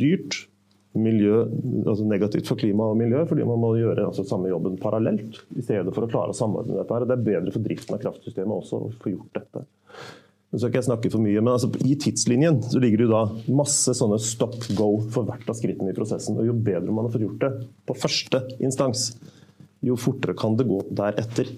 [0.00, 0.40] dyrt,
[0.98, 1.44] miljø,
[1.86, 5.64] altså negativt for klima og miljø, fordi man må gjøre altså, samme jobben parallelt i
[5.64, 6.92] stedet for å klare å samordne dette.
[6.92, 7.06] her.
[7.08, 9.64] Det er bedre for driften av kraftsystemet også å få gjort dette.
[10.52, 13.14] Nå skal ikke jeg snakke for mye, men altså, I tidslinjen så ligger det jo
[13.14, 16.36] da masse sånne stop go for hvert av skrittene i prosessen.
[16.36, 17.52] og Jo bedre man har fått gjort det
[17.88, 19.14] på første instans,
[19.82, 21.48] jo fortere kan det gå deretter.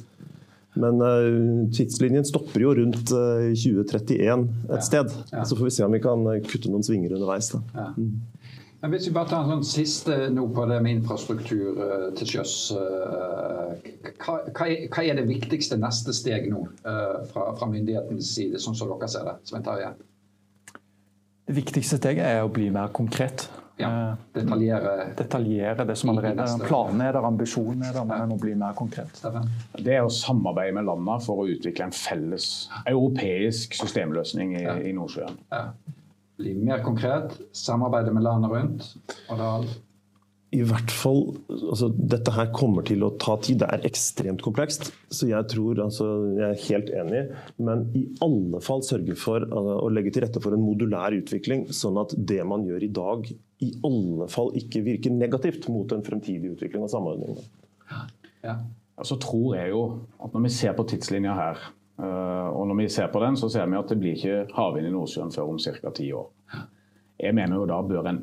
[0.79, 4.81] Men uh, tidslinjen stopper jo rundt uh, 2031 et ja.
[4.87, 5.11] sted.
[5.33, 5.43] Ja.
[5.43, 7.51] Så får vi se om vi kan kutte noen svinger underveis.
[7.51, 7.63] da.
[7.75, 7.91] Ja.
[8.85, 12.29] Men hvis vi bare tar en sånn siste nå på det med infrastruktur uh, til
[12.35, 12.51] sjøs.
[12.77, 13.71] Uh,
[14.21, 18.93] hva, hva, er det viktigste neste steg nå uh, fra, fra myndighetenes side, sånn som
[18.93, 19.35] dere ser det?
[19.49, 19.89] Svein Terje?
[21.49, 23.47] Det viktigste steget er å bli mer konkret.
[23.81, 23.89] Ja,
[24.37, 26.69] detaljere, detaljere det som allerede er.
[26.69, 29.17] Planene er der, ambisjonene er der, men må bli mer konkret.
[29.81, 32.53] Det er å samarbeide med landene for å utvikle en felles
[32.85, 34.77] europeisk systemløsning i, ja.
[34.77, 35.41] i Nordsjøen.
[35.57, 35.71] Ja
[36.41, 38.89] bli mer konkret, samarbeide med landet rundt?
[39.31, 39.51] og da
[40.55, 43.59] i hvert fall, altså, Dette her kommer til å ta tid.
[43.63, 44.91] Det er ekstremt komplekst.
[45.11, 46.07] Så jeg tror, altså,
[46.37, 47.23] jeg er helt enig.
[47.59, 51.67] Men i alle fall sørge for altså, å legge til rette for en modulær utvikling,
[51.75, 53.27] sånn at det man gjør i dag,
[53.65, 57.51] i alle fall ikke virker negativt mot en fremtidig utvikling av samordningen.
[57.91, 58.05] Ja.
[58.47, 58.59] ja.
[59.03, 59.85] Så tror jeg jo
[60.23, 61.67] at når vi ser på tidslinja her,
[61.99, 64.95] og når vi ser på den, så ser vi at det blir ikke havvind i
[64.95, 65.93] Nordsjøen før om ca.
[65.95, 66.27] ti år.
[67.23, 68.19] Jeg mener jo da bør en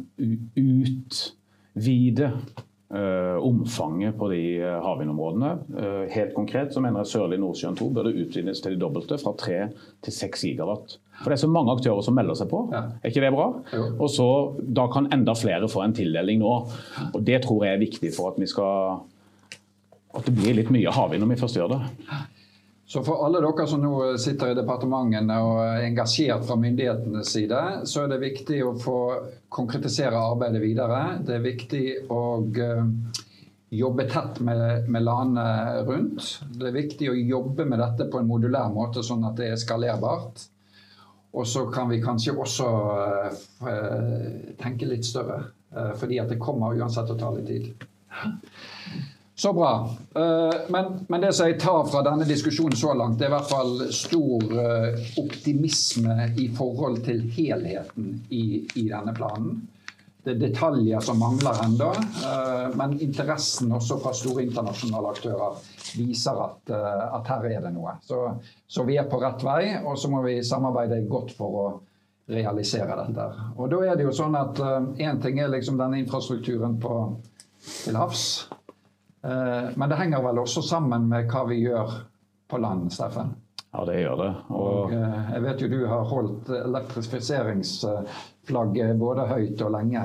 [0.59, 2.27] utvide
[2.91, 4.41] uh, omfanget på de
[4.83, 5.51] havvindområdene.
[5.71, 9.19] Uh, helt konkret så mener jeg Sørlig Nordsjøen 2 bør det utvides til det dobbelte,
[9.21, 9.61] fra 3
[10.03, 10.97] til 6 gigawatt.
[11.21, 12.65] For det er så mange aktører som melder seg på.
[12.73, 12.83] Ja.
[12.99, 13.47] Er ikke det bra?
[13.71, 13.87] Jo.
[13.95, 14.27] Og så,
[14.59, 16.53] Da kan enda flere få en tildeling nå.
[17.13, 19.07] Og Det tror jeg er viktig for at vi skal
[20.11, 21.81] at det blir litt mye havvind når vi først gjør det.
[22.91, 27.59] Så for alle dere som nå sitter i departementene og er engasjert fra myndighetenes side,
[27.87, 28.95] så er det viktig å få
[29.47, 30.97] konkretisere arbeidet videre.
[31.23, 32.19] Det er viktig å
[32.51, 33.21] eh,
[33.79, 36.33] jobbe tett med, med landene rundt.
[36.51, 39.63] Det er viktig å jobbe med dette på en modulær måte, sånn at det er
[39.63, 40.43] skalerbart.
[41.31, 42.69] Og så kan vi kanskje også
[43.63, 45.45] uh, tenke litt større,
[45.95, 47.87] fordi at det kommer uansett å ta litt tid.
[49.41, 49.89] Så bra.
[50.15, 53.33] Eh, men, men, det som jeg tar fra denne diskusjonen så langt, det er i
[53.33, 58.43] hvert fall stor eh, optimisme i forhold til helheten i,
[58.77, 59.63] i denne planen.
[60.21, 61.89] Det er detaljer som mangler ennå,
[62.21, 65.57] eh, men interessen også fra store internasjonale aktører
[65.97, 66.75] viser at,
[67.09, 67.97] at her er det noe.
[68.05, 68.21] Så,
[68.69, 71.67] så, vi er på rett vei, og så må vi samarbeide godt for å
[72.29, 73.29] realisere dette.
[73.57, 74.61] Og da er det jo sånn at
[75.01, 76.99] Én ting er liksom denne infrastrukturen på,
[77.87, 78.27] til havs.
[79.23, 81.87] Eh, men det henger vel også sammen med hva vi gjør
[82.51, 83.29] på land, Steffen?
[83.71, 84.31] Ja, det gjør det.
[84.49, 84.67] Og...
[84.67, 90.03] Og eh, jeg vet jo du har holdt elektrifiseringsflagget både høyt og lenge.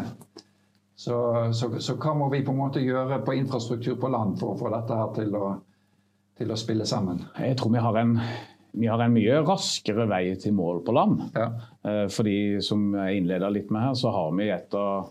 [0.96, 1.16] Så,
[1.52, 4.58] så, så, hva må vi på en måte gjøre på infrastruktur på land for å
[4.60, 5.60] få dette her til å,
[6.38, 7.18] til å spille sammen?
[7.36, 8.20] Jeg tror vi har en
[8.76, 11.22] vi har en mye raskere vei til mål på land.
[11.32, 11.46] Ja.
[11.88, 15.08] Eh, fordi som jeg innleda litt med her, så har vi et av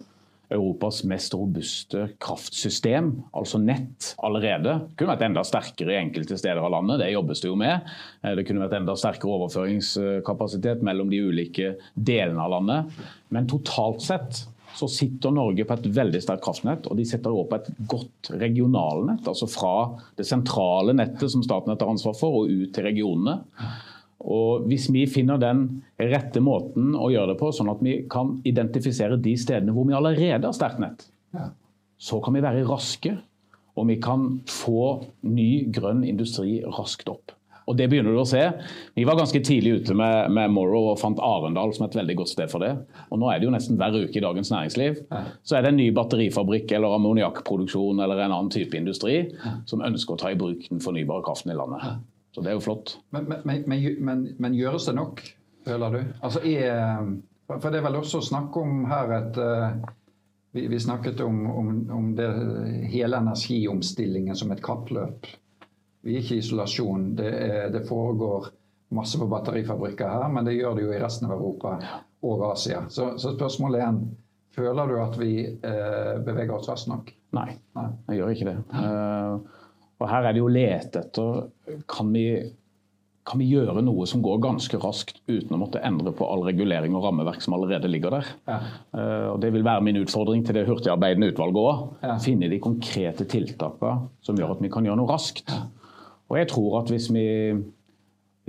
[0.53, 4.77] Europas mest robuste kraftsystem, altså nett, allerede.
[4.89, 7.93] Det kunne vært enda sterkere i enkelte steder av landet, det jobbes det jo med.
[8.21, 12.99] Eh, det kunne vært enda sterkere overføringskapasitet mellom de ulike delene av landet.
[13.33, 17.49] Men totalt sett så sitter Norge på et veldig sterkt kraftnett, og de setter også
[17.51, 19.27] på et godt regionalnett.
[19.31, 19.75] Altså fra
[20.19, 23.39] det sentrale nettet som Statnett har ansvar for, og ut til regionene.
[24.25, 28.39] Og Hvis vi finner den rette måten å gjøre det på, sånn at vi kan
[28.47, 31.51] identifisere de stedene hvor vi allerede har sterkt nett, ja.
[32.01, 33.13] så kan vi være raske,
[33.75, 37.35] og vi kan få ny grønn industri raskt opp.
[37.65, 38.43] Og Det begynner du å se.
[38.93, 42.33] Vi var ganske tidlig ute med, med Morrow og fant Arendal som et veldig godt
[42.35, 42.75] sted for det.
[43.09, 44.99] Og Nå er det jo nesten hver uke i Dagens Næringsliv.
[45.41, 49.23] Så er det en ny batterifabrikk eller ammoniakkproduksjon eller en annen type industri
[49.69, 52.05] som ønsker å ta i bruk den fornybare kraften i landet.
[52.35, 52.97] Så det er jo flott.
[53.15, 53.63] Men, men,
[54.03, 55.21] men, men gjøres det nok,
[55.63, 56.01] føler du?
[56.19, 57.05] Altså er,
[57.47, 59.77] for det er vel også snakk om her et eh,
[60.55, 62.27] vi, vi snakket om, om, om det
[62.91, 65.31] hele energiomstillingen som et kappløp.
[66.03, 67.09] Vi er ikke i isolasjon.
[67.15, 68.51] Det, er, det, foregår
[68.95, 71.77] masse på batterifabrikker her, men det gjør det jo i resten av Europa
[72.23, 72.85] og Asia.
[72.91, 73.99] Så, så spørsmålet er
[74.55, 77.15] føler du at vi eh, beveger oss raskt nok?
[77.35, 78.57] Nei, Nei, jeg gjør ikke det.
[78.75, 79.63] Uh,
[80.01, 81.45] og Her er det jo lete etter
[81.89, 82.25] kan vi,
[83.25, 86.97] kan vi gjøre noe som går ganske raskt uten å måtte endre på all regulering
[86.97, 88.33] og rammeverk som allerede ligger der.
[88.49, 88.57] Ja.
[88.91, 91.85] Uh, og Det vil være min utfordring til det hurtigarbeidende utvalget òg.
[92.03, 92.17] Ja.
[92.23, 95.55] Finne de konkrete tiltakene som gjør at vi kan gjøre noe raskt.
[96.29, 97.25] Og jeg tror at hvis vi,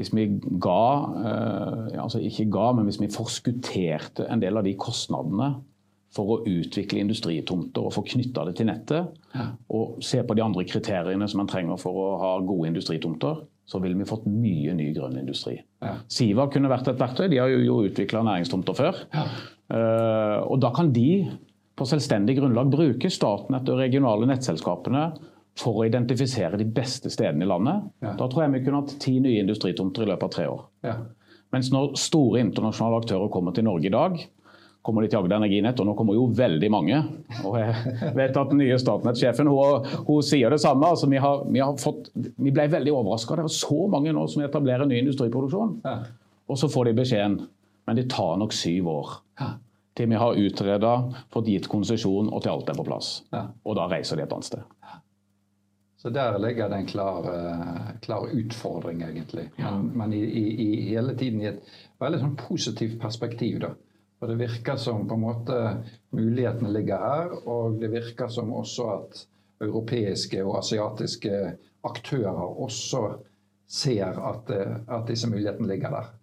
[0.00, 0.26] hvis vi
[0.66, 0.82] ga,
[1.14, 5.54] uh, altså ikke ga, men hvis vi forskutterte en del av de kostnadene
[6.16, 9.50] for å utvikle industritomter og få knytta det til nettet, ja.
[9.76, 13.80] og se på de andre kriteriene som man trenger for å ha gode industritomter, så
[13.82, 15.56] ville vi fått mye ny grønn industri.
[15.82, 15.96] Ja.
[16.12, 17.26] Siva kunne vært et verktøy.
[17.32, 19.00] De har jo, utvikla næringstomter før.
[19.14, 19.26] Ja.
[19.66, 21.26] Uh, og da kan de
[21.76, 25.08] på selvstendig grunnlag bruke Statnett og regionale nettselskapene
[25.58, 27.90] for å identifisere de beste stedene i landet.
[28.04, 30.64] Da tror jeg vi kunne hatt ti nye industritomter i løpet av tre år.
[31.54, 34.18] Mens når store internasjonale aktører kommer til Norge i dag,
[34.86, 37.00] kommer de til Agder Energinett, og nå kommer jo veldig mange.
[37.42, 40.92] Og jeg vet at den nye Statnett-sjefen hun, hun, sier det samme.
[40.94, 43.40] altså Vi, har, vi, har fått, vi ble veldig overraska.
[43.40, 45.80] Det er så mange nå som etablerer ny industriproduksjon.
[45.86, 45.98] Ja.
[46.46, 47.38] Og så får de beskjeden.
[47.86, 49.16] Men det tar nok syv år.
[49.40, 49.52] Ja.
[49.96, 50.94] Til vi har utreda,
[51.32, 53.10] fått gitt konsesjon og til alt er på plass.
[53.34, 53.46] Ja.
[53.64, 54.64] Og da reiser de et annet sted.
[55.96, 57.24] Så der ligger det en klar,
[58.04, 59.48] klar utfordring, egentlig.
[59.56, 63.58] Men, men i, i, i, hele tiden i et veldig sånn positivt perspektiv.
[63.64, 63.72] da.
[64.20, 65.56] Og Det virker som på en måte
[66.16, 69.24] mulighetene ligger her, og det virker som også at
[69.60, 71.40] europeiske og asiatiske
[71.84, 73.02] aktører også
[73.68, 74.50] ser at,
[74.88, 76.14] at disse mulighetene ligger der.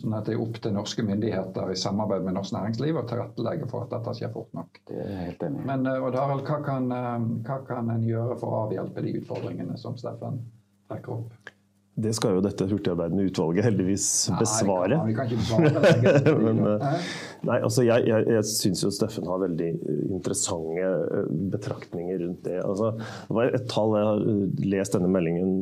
[0.00, 3.68] Sånn at det er opp til norske myndigheter i samarbeid med norsk næringsliv å tilrettelegge
[3.68, 4.80] for at dette skjer fort nok.
[4.88, 5.64] Det er helt enig.
[5.68, 9.76] Men eh, Harald, hva kan, eh, hva kan en gjøre for å avhjelpe de utfordringene
[9.80, 10.40] som Steffen
[10.88, 11.52] trekker opp?
[12.00, 14.06] Det skal jo dette hurtigarbeidende utvalget heldigvis
[14.38, 14.96] besvare.
[14.96, 16.34] Nei, vi kan ikke besvare.
[16.46, 17.10] Men, eh,
[17.48, 19.68] nei, altså jeg jeg, jeg syns jo Steffen har veldig
[20.08, 22.58] interessante eh, betraktninger rundt det.
[22.64, 25.54] Altså, det var et tall Jeg har eh, lest denne meldingen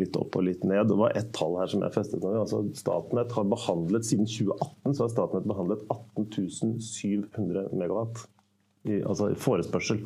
[0.00, 0.82] litt opp og litt ned.
[0.90, 4.96] Det var et tall her som jeg festet meg altså, Statnett har behandlet Siden 2018
[4.96, 8.24] så har Statnett behandlet 18 700 megawatt
[8.88, 10.00] i altså forespørsel.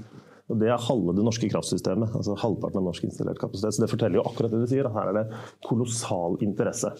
[0.52, 2.12] Og Det er halve det norske kraftsystemet.
[2.14, 3.74] altså halvparten av norsk installert kapasitet.
[3.74, 4.86] Så Det forteller jo akkurat det du sier.
[4.86, 6.92] at Her er det kolossal interesse.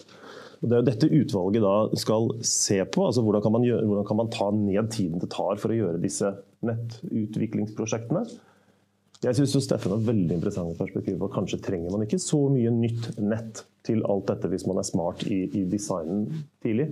[0.61, 3.05] Og Det er jo dette utvalget da skal se på.
[3.05, 5.77] altså Hvordan kan man, gjøre, hvordan kan man ta ned tiden det tar for å
[5.77, 6.33] gjøre disse
[6.63, 8.25] nettutviklingsprosjektene?
[9.23, 13.17] Jeg syns Steffen har veldig interessante perspektiv på kanskje trenger man ikke så mye nytt
[13.17, 16.27] nett til alt dette hvis man er smart i, i designen
[16.61, 16.89] tidlig.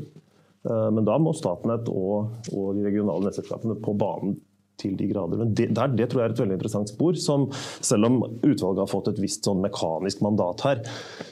[0.70, 4.38] Eh, men da må Statnett og, og de regionale nettselskapene på banen
[4.82, 5.40] til de grader.
[5.40, 8.84] Men det, der, det, tror jeg er et veldig interessant spor, som selv om utvalget
[8.84, 10.82] har fått et visst sånn mekanisk mandat her,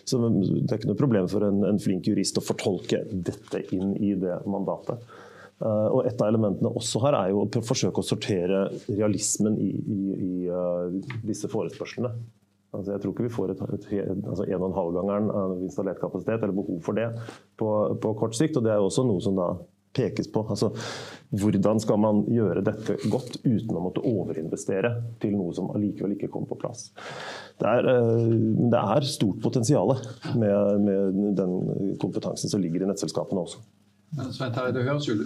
[0.06, 3.96] så det er ikke noe problem for en, en flink jurist å fortolke dette inn
[4.00, 5.02] i det mandatet.
[5.62, 9.70] Uh, og Et av elementene også her er jo å forsøke å sortere realismen i,
[9.78, 10.90] i, i uh,
[11.22, 12.10] disse forespørslene.
[12.72, 15.54] Altså jeg tror ikke vi får et, et, et, altså en og en halvgangeren av
[15.60, 17.10] installert kapasitet, eller behov for det,
[17.60, 17.70] på,
[18.02, 18.58] på kort sikt.
[18.58, 19.50] og Det er jo også noe som da
[19.96, 20.44] pekes på.
[20.50, 20.72] Altså,
[21.32, 26.32] hvordan skal man gjøre dette godt uten å måtte overinvestere til noe som allikevel ikke
[26.32, 26.90] kommer på plass.
[27.62, 28.38] Det er, eh,
[28.72, 29.96] det er stort potensial
[30.36, 33.62] med, med, den kompetansen som ligger i nettselskapene også.
[34.18, 35.20] Men Sven Terje, det høres jo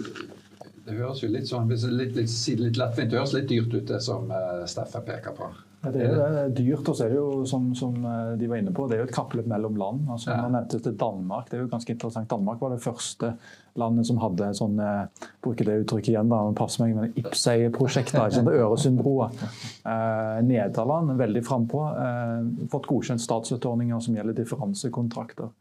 [0.86, 3.88] det høres jo litt sånn, hvis litt, litt, litt lettvint, det høres litt dyrt ut,
[3.88, 5.48] det som uh, Steffen peker på.
[5.84, 8.86] Det er dyrt, og så er det jo som, som, eh, de var inne på,
[8.88, 10.08] det er jo et kappløp mellom land.
[10.10, 10.40] altså ja.
[10.42, 11.50] Man nevnte til Danmark.
[11.50, 12.30] Det er jo ganske interessant.
[12.30, 13.34] Danmark var det første
[13.78, 18.40] landet som hadde sånn eh, bruker det uttrykket igjen da, passer meg, men IPSEI-prosjekter.
[18.62, 19.30] Øresundbrua.
[19.36, 21.84] Eh, Nederland er veldig frampå.
[22.02, 25.52] Eh, fått godkjent statsstøtteordninger som gjelder differansekontrakter.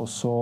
[0.00, 0.36] Og så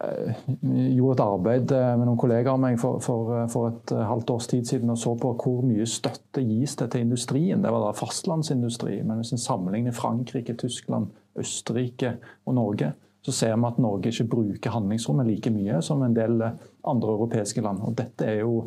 [0.00, 4.32] gjorde et arbeid eh, med noen kollegaer av meg for, for, eh, for, et halvt
[4.34, 7.62] års tid siden og så på hvor mye støtte gis det til industrien.
[7.62, 8.98] Det var da fastlandsindustri.
[9.06, 12.16] Men hvis en sammenligner Frankrike, Tyskland, Østerrike
[12.46, 12.92] og Norge,
[13.24, 17.62] så ser vi at Norge ikke bruker handlingsrommet like mye som en del andre europeiske
[17.64, 17.80] land.
[17.86, 18.66] Og dette er jo,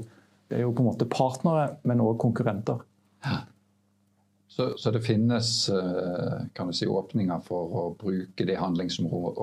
[0.49, 2.82] det er jo på en måte partnere, men òg konkurrenter.
[4.47, 5.67] Så, så, det finnes
[6.57, 9.38] kan du si, åpninger for å bruke det handlingsrommet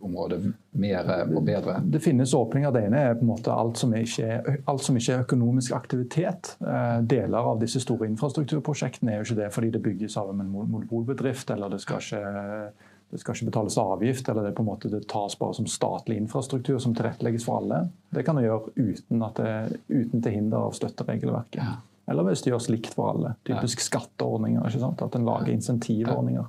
[0.00, 0.40] området
[0.78, 1.78] mer og bedre?
[1.82, 2.72] Det finnes åpninger.
[2.74, 6.52] Det ene er på en måte alt som ikke er, som ikke er økonomisk aktivitet.
[6.60, 10.44] Eh, deler av disse store infrastrukturprosjektene er jo ikke det fordi det bygges av en
[10.52, 12.70] monopolbedrift, eller det skal ikke,
[13.10, 16.20] det skal ikke betales avgift, eller det, på en måte, det tas bare som statlig
[16.22, 17.84] infrastruktur som tilrettelegges for alle.
[18.14, 19.52] Det kan du gjøre uten, det,
[19.88, 21.62] uten til hinder av støtteregelverket.
[21.62, 21.78] Ja.
[22.08, 23.34] Eller hvis det gjøres likt for alle.
[23.44, 24.64] Typisk skatteordninger.
[24.64, 25.02] ikke sant?
[25.04, 26.46] At en lager insentivordninger.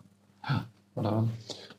[0.48, 0.62] Ja.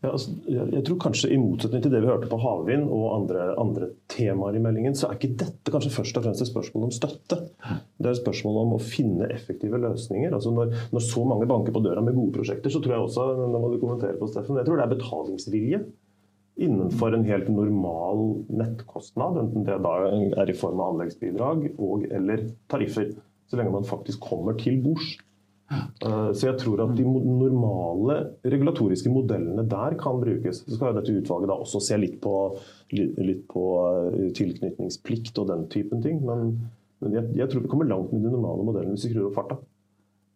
[0.00, 3.50] Ja, altså, jeg tror kanskje I motsetning til det vi hørte på havvind og andre,
[3.60, 6.94] andre, temaer i meldingen, så er ikke dette kanskje først og fremst et spørsmål om
[6.94, 7.36] støtte.
[7.60, 10.32] Det er et spørsmål om å finne effektive løsninger.
[10.32, 13.28] Altså når, når, så mange banker på døra med gode prosjekter, så tror jeg også
[13.42, 15.82] nå må du kommentere på Steffen, jeg tror det er betalingsvilje
[16.60, 19.94] innenfor en helt normal nettkostnad, enten det da
[20.42, 23.12] er i form av anleggsbidrag og eller tariffer.
[23.48, 25.16] Så lenge man faktisk kommer til bords.
[25.70, 30.64] Eh, så jeg tror at de normale regulatoriske modellene der kan brukes.
[30.66, 32.34] Så skal dette utvalget da også se litt på,
[32.96, 36.22] litt på eh, tilknytningsplikt og den typen ting.
[36.26, 36.54] Men,
[37.04, 39.42] men jeg, jeg, tror vi kommer langt med de normale modellene hvis vi skrur opp
[39.42, 39.60] farta.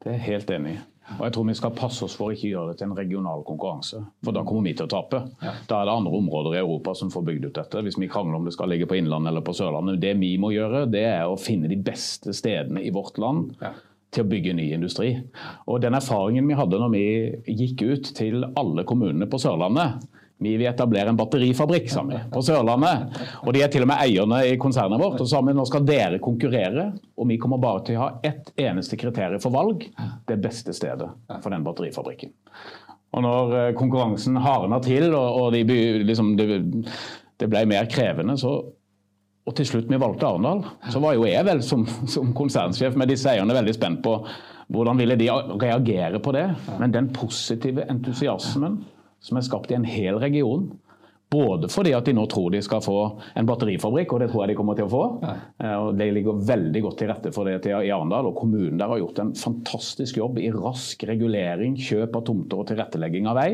[0.05, 0.83] Det er jeg helt enig i.
[1.19, 3.43] Og jeg tror vi skal passe oss for å ikke gjøre det til en regional
[3.45, 3.99] konkurranse.
[4.25, 5.19] For da kommer vi til å tape.
[5.43, 5.53] Ja.
[5.69, 7.83] Da er det andre områder i Europa som får bygd ut dette.
[7.85, 10.01] Hvis vi krangler om det skal ligge på Innlandet eller på Sørlandet.
[10.01, 13.53] Det vi må gjøre, det er å finne de beste stedene i vårt land.
[13.61, 13.75] Ja
[14.15, 15.13] til å bygge ny industri.
[15.67, 17.07] Og Den erfaringen vi hadde når vi
[17.51, 20.05] gikk ut til alle kommunene på Sørlandet
[20.45, 23.19] vi vil etablere en batterifabrikk sa vi, på Sørlandet.
[23.47, 25.21] Og de er til og med eierne i konsernet vårt.
[25.23, 28.51] Og sa vi nå skal dere konkurrere, og vi kommer bare til å ha ett
[28.61, 29.87] eneste kriterium for valg.
[30.29, 31.09] Det beste stedet
[31.39, 32.35] for den batterifabrikken.
[33.15, 38.59] Og når eh, konkurransen hardna til og, de, liksom, det ble mer krevende, så
[39.45, 43.11] og til slutt vi valgte Arendal, så var jo jeg vel som, som konsernsjef med
[43.13, 44.17] disse eierne veldig spent på
[44.73, 45.29] hvordan ville de
[45.61, 46.47] reagere på det.
[46.81, 48.81] Men den positive entusiasmen
[49.25, 50.71] som er skapt i en hel region,
[51.35, 52.99] både fordi at de nå tror de skal få
[53.37, 55.03] en batterifabrikk, og det tror jeg de kommer til å få.
[55.25, 58.31] Eh, og De ligger veldig godt til rette for det i Arendal.
[58.31, 62.69] Og kommunen der har gjort en fantastisk jobb i rask regulering, kjøp av tomter og
[62.71, 63.51] tilrettelegging av vei.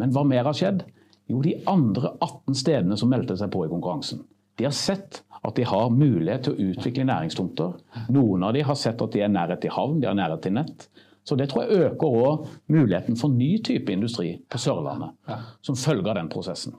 [0.00, 0.86] Men hva mer har skjedd?
[1.30, 4.24] Jo, de andre 18 stedene som meldte seg på i konkurransen,
[4.62, 7.72] de har sett at de har mulighet til å utvikle næringstomter.
[8.14, 10.54] Noen av de har sett at de er nærhet til havn, de har nærhet til
[10.54, 10.86] nett.
[11.26, 15.18] Så det tror jeg øker òg muligheten for ny type industri på Sørlandet,
[15.66, 16.78] som følge av den prosessen.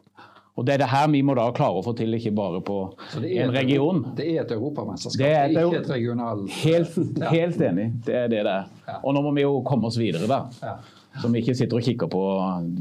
[0.54, 2.80] Og Det er det her vi må da klare å få til, ikke bare på
[3.20, 4.04] en region.
[4.16, 6.98] Det er et europamesterskap, Det er et ikke et regional Helt,
[7.32, 7.88] helt enig.
[8.06, 9.00] Det er det det er.
[9.02, 10.44] Og nå må vi jo komme oss videre, da.
[10.62, 10.76] Ja.
[11.22, 12.22] Så vi ikke sitter og kikker på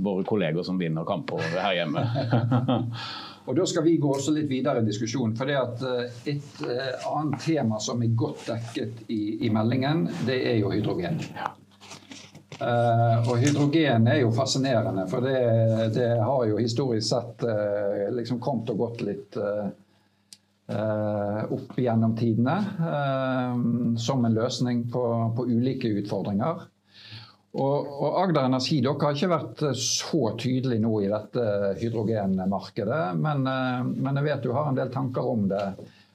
[0.04, 2.04] våre kolleger som vinner kamper her hjemme.
[3.46, 5.34] Og Da skal vi gå også litt videre i diskusjonen.
[5.36, 10.08] for det at eh, Et eh, annet tema som er godt dekket i, i meldingen,
[10.26, 11.20] det er jo hydrogen.
[12.62, 15.38] Uh, og hydrogen er jo fascinerende, for det,
[15.96, 19.66] det har jo historisk sett uh, liksom kommet og gått litt uh,
[21.50, 22.54] opp gjennom tidene
[24.00, 25.02] som en løsning på,
[25.36, 26.62] på ulike utfordringer.
[27.52, 31.42] Og, og Agder Energi dere har ikke vært eh, så tydelig nå i dette
[31.82, 35.66] hydrogenmarkedet, men, eh, men jeg vet du har en del tanker om det.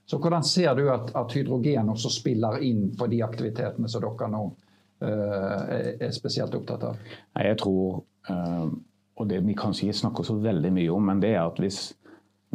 [0.08, 4.30] Så hvordan ser du at, at hydrogen også spiller inn på de aktivitetene som dere
[4.32, 4.44] nå
[5.04, 7.02] uh, er, er spesielt opptatt av?
[7.36, 7.98] Nei, jeg tror,
[8.32, 8.70] uh,
[9.20, 11.82] og det vi kanskje ikke snakker så veldig mye om, men det er at hvis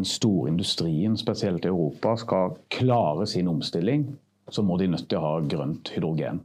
[0.01, 4.09] den store industrien, spesielt i Europa, skal klare sin omstilling,
[4.49, 6.41] så må de nødt til å ha grønt hydrogen.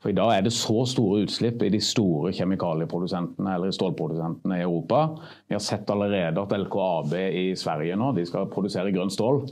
[0.00, 4.64] For I dag er det så store utslipp i de store kjemikalieprodusentene eller stålprodusentene i
[4.64, 5.02] Europa.
[5.48, 9.42] Vi har sett allerede at LKAB i Sverige nå de skal produsere grønn stål.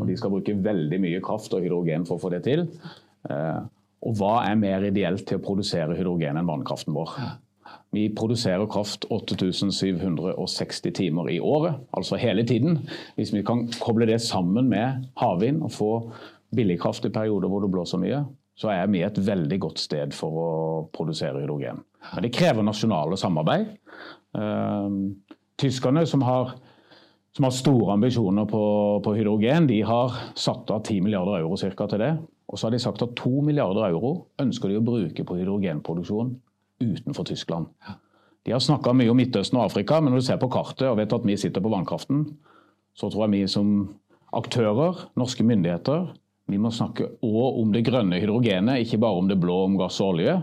[0.00, 2.68] og De skal bruke veldig mye kraft og hydrogen for å få det til.
[3.30, 3.64] Eh,
[4.04, 7.14] Og hva er mer ideelt til å produsere hydrogen enn vannkraften vår?
[7.94, 12.82] Vi produserer kraft 8760 timer i året, altså hele tiden.
[13.16, 15.90] Hvis vi kan koble det sammen med havvind og få
[16.54, 18.24] billig kraft i perioder hvor det blåser mye,
[18.54, 20.50] så er vi et veldig godt sted for å
[20.94, 21.80] produsere hydrogen.
[22.12, 23.72] Men det krever nasjonale samarbeid.
[24.38, 25.00] Eh,
[25.58, 26.56] Tyskerne, som har,
[27.34, 28.62] som har store ambisjoner på,
[29.04, 32.14] på hydrogen, de har satt av 10 milliarder euro cirka til det.
[32.50, 36.34] Og så har de sagt at 2 milliarder euro ønsker de å bruke på hydrogenproduksjon
[36.82, 37.70] utenfor Tyskland.
[38.44, 40.98] De har snakka mye om Midtøsten og Afrika, men når du ser på kartet og
[40.98, 42.26] vet at vi sitter på vannkraften,
[42.94, 43.70] så tror jeg vi som
[44.34, 46.10] aktører, norske myndigheter,
[46.50, 50.00] vi må snakke òg om det grønne hydrogenet, ikke bare om det blå, om gass
[50.04, 50.36] og olje,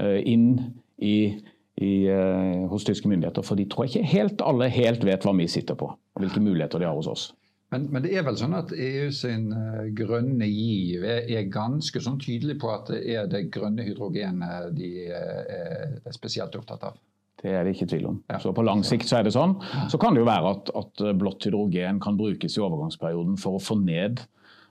[0.00, 0.48] eh, inn
[0.96, 1.36] i,
[1.76, 3.44] i, eh, hos tyske myndigheter.
[3.44, 6.80] For de tror ikke helt alle helt vet hva vi sitter på, og hvilke muligheter
[6.80, 7.30] de har hos oss.
[7.74, 12.00] Men, men det er vel sånn at EU sin eh, grønne giv er, er ganske
[12.00, 17.00] sånn tydelig på at det er det grønne hydrogenet de er spesielt opptatt av?
[17.44, 18.20] Det er det ikke tvil om.
[18.30, 18.38] Ja.
[18.40, 19.58] Så På lang sikt så er det sånn.
[19.92, 23.60] Så kan det jo være at, at blått hydrogen kan brukes i overgangsperioden for å
[23.60, 24.22] få ned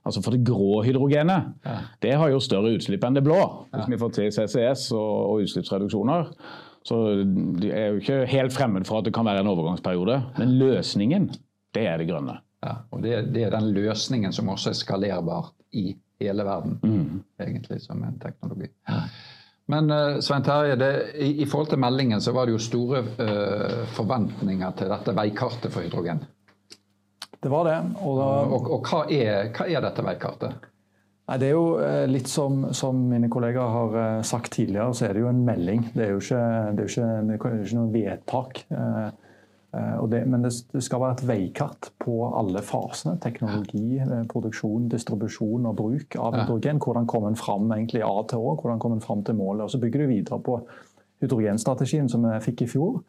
[0.04, 1.54] Altså For det grå hydrogenet
[2.04, 3.40] det har jo større utslipp enn det blå.
[3.72, 6.32] Hvis vi får til CCS og, og utslippsreduksjoner.
[6.84, 6.98] Så
[7.62, 10.18] de er jo ikke helt fremmed for at det kan være en overgangsperiode.
[10.38, 11.30] Men løsningen,
[11.76, 12.42] det er det grønne.
[12.64, 16.78] Ja, og det, det er den løsningen som også er skalerbar i hele verden,
[17.42, 18.70] egentlig, som en teknologi.
[19.72, 23.00] Men eh, Svein Terje, det, i, i forhold til meldingen så var det jo store
[23.04, 26.24] uh, forventninger til dette veikartet for hydrogen.
[27.44, 27.80] Det var det.
[28.04, 30.70] Og da, Og, og hva, er, hva er dette veikartet?
[31.24, 35.08] Nei, det er jo eh, litt som, som mine kollegaer har eh, sagt tidligere, så
[35.08, 35.86] er det jo en melding.
[35.96, 38.64] Det er jo ikke, det er jo ikke, det er ikke noe vedtak.
[38.76, 39.12] Eh,
[39.74, 40.52] og det, men det,
[40.86, 43.16] skal være et veikart på alle fasene.
[43.24, 43.98] Teknologi,
[44.30, 46.82] produksjon, distribusjon og bruk av hydrogen.
[46.84, 48.54] Hvordan kommer en fram egentlig A til Å?
[48.60, 49.64] Hvordan kommer en fram til målet?
[49.66, 50.60] Og Så bygger du videre på
[51.24, 53.02] hydrogenstrategien som vi fikk i fjor.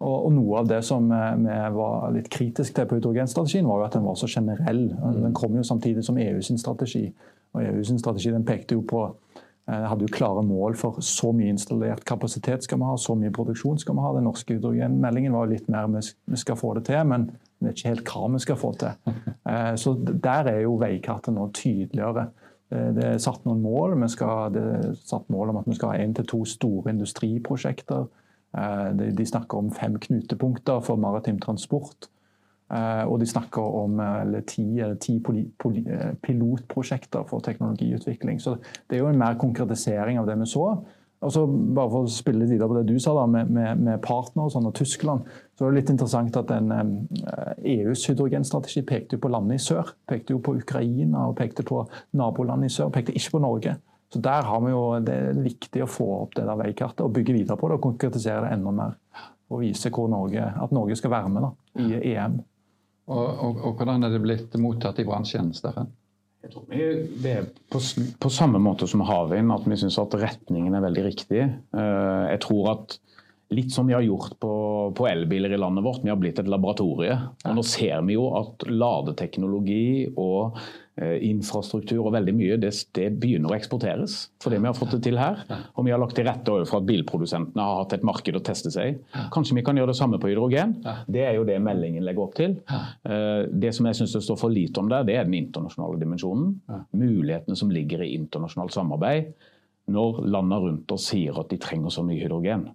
[0.00, 3.82] Og, og Noe av det som vi, vi var litt kritisk til på hydrogenstrategien, var
[3.82, 4.84] jo at den var så generell.
[5.18, 7.08] Den kom jo samtidig som EU sin strategi.
[7.52, 11.32] Og EU sin strategi den pekte jo på eh, hadde jo klare mål for så
[11.36, 14.12] mye installert kapasitet skal vi ha, så mye produksjon skal vi ha.
[14.16, 17.78] Den norske hydrogenmeldingen var jo litt mer vi skal få det til, men vi vet
[17.78, 19.12] ikke helt hva vi skal få til.
[19.42, 22.28] Eh, Så der er jo veikartet nå tydeligere.
[22.72, 23.98] Eh, Det er satt noen mål.
[24.00, 26.90] Vi skal, det er satt mål om at vi skal ha én til to store
[26.94, 28.08] industriprosjekter.
[28.56, 32.08] Eh, de- snakker om fem knutepunkter for maritim transport.
[32.72, 34.00] Eh, Og de snakker om
[34.46, 35.20] ti, ti
[36.22, 38.40] pilotprosjekter for teknologiutvikling.
[38.40, 38.56] Så
[38.88, 40.66] det er jo en mer konkretisering av det vi så.
[41.22, 44.00] Og så bare for å spille videre på det du sa da, med, med, med
[44.02, 45.28] partner, sånn, og Tyskland,
[45.62, 49.92] så er litt interessant at den, eh, EUs hydrogenstrategi pekte jo på landene i sør.
[50.10, 51.84] Pekte jo på Ukraina og pekte på
[52.18, 52.90] nabolandet i sør.
[52.90, 53.76] Pekte ikke på Norge.
[54.10, 57.12] Så der har vi jo, Det er viktig å få opp det der veikartet og
[57.14, 58.96] bygge videre på det og konkretisere det enda mer.
[59.52, 62.40] Og vise hvor Norge, at Norge skal være med da, i EM.
[63.06, 65.86] Og, og, og hvordan er det blitt mottatt i bransjen, Steffen?
[66.42, 66.82] Jeg tror vi,
[67.22, 67.78] det er på,
[68.18, 71.42] på samme måte som havvind, at vi syns at retningen er veldig riktig.
[71.46, 72.98] Eh, Jeg tror at
[73.52, 74.52] litt som vi har gjort på,
[74.96, 76.04] på, elbiler i landet vårt.
[76.04, 77.16] Vi har blitt et laboratorie.
[77.46, 80.58] Og nå ser vi jo at ladeteknologi og
[80.96, 84.16] eh, infrastruktur og veldig mye, det, det, begynner å eksporteres.
[84.42, 85.44] For det vi har fått det til her.
[85.76, 88.72] Og vi har lagt til rette for at bilprodusentene har hatt et marked å teste
[88.74, 89.22] seg i.
[89.34, 90.76] Kanskje vi kan gjøre det samme på hydrogen.
[91.06, 92.58] Det er jo det meldingen legger opp til.
[92.72, 96.00] Eh, det som jeg syns det står for lite om der, det er den internasjonale
[96.02, 96.54] dimensjonen.
[96.96, 99.32] Mulighetene som ligger i internasjonalt samarbeid
[99.92, 102.68] når landene rundt oss sier at de trenger så mye hydrogen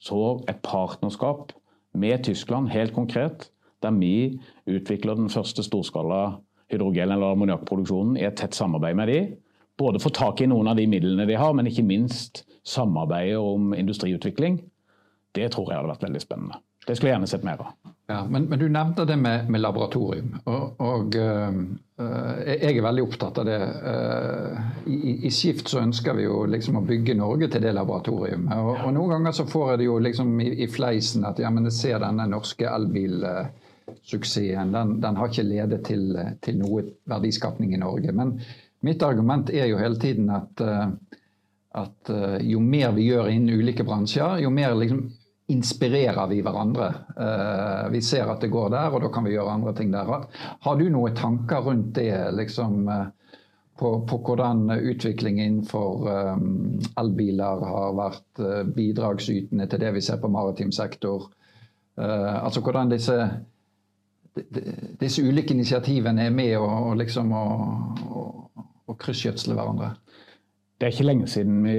[0.00, 1.52] så et partnerskap
[1.92, 3.50] med Tyskland, helt konkret,
[3.82, 6.40] der vi utvikler den første storskala
[6.70, 9.20] hydrogen- eller ammoniakkproduksjonen i et tett samarbeid med de.
[9.78, 13.74] Både få tak i noen av de midlene de har, men ikke minst samarbeide om
[13.74, 14.60] industriutvikling.
[15.34, 16.60] Det tror jeg hadde vært veldig spennende.
[16.86, 17.74] Det skulle jeg gjerne sett mer av.
[18.10, 20.38] Ja, men, men, du nevnte det med, med laboratorium.
[20.50, 21.54] Og, og uh,
[22.42, 23.58] jeg er veldig opptatt av det.
[23.84, 24.58] Uh,
[24.90, 28.50] i, i, Skift så ønsker vi jo liksom å bygge Norge til det laboratoriumet.
[28.58, 31.50] Og, og noen ganger så får jeg det jo liksom i, i fleisen at ja,
[31.54, 34.74] men jeg ser denne norske elbilsuksessen.
[34.74, 36.82] Den, den, har ikke ledet til, til, noe
[37.14, 38.10] verdiskapning i Norge.
[38.10, 38.34] Men
[38.82, 40.90] mitt argument er jo hele tiden at, uh,
[41.78, 42.10] at
[42.42, 45.14] jo mer vi gjør innen ulike bransjer, jo mer liksom
[45.50, 46.88] inspirerer vi hverandre.
[47.16, 50.10] Uh, vi ser at det går der, og da kan vi gjøre andre ting der.
[50.66, 52.14] Har du noen tanker rundt det?
[52.36, 53.08] liksom uh,
[53.80, 58.42] på, på, hvordan utviklingen innenfor um, elbiler har vært
[58.76, 61.30] bidragsytende til det vi ser på maritim sektor.
[61.96, 63.16] altså hvordan disse,
[65.00, 67.32] disse ulike initiativene er med å, liksom,
[69.00, 69.94] kryssgjødsle hverandre.
[70.80, 71.74] Det er ikke lenge siden vi,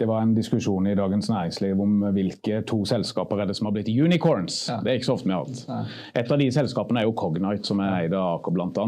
[0.00, 3.74] det var en diskusjon i Dagens Næringsliv om hvilke to selskaper er det som har
[3.76, 4.62] blitt unicorns.
[4.70, 4.78] Ja.
[4.80, 5.90] Det er ikke så ofte vi har hatt.
[6.16, 8.86] Et av de selskapene er jo Cognite, som er eid av Aker bl.a.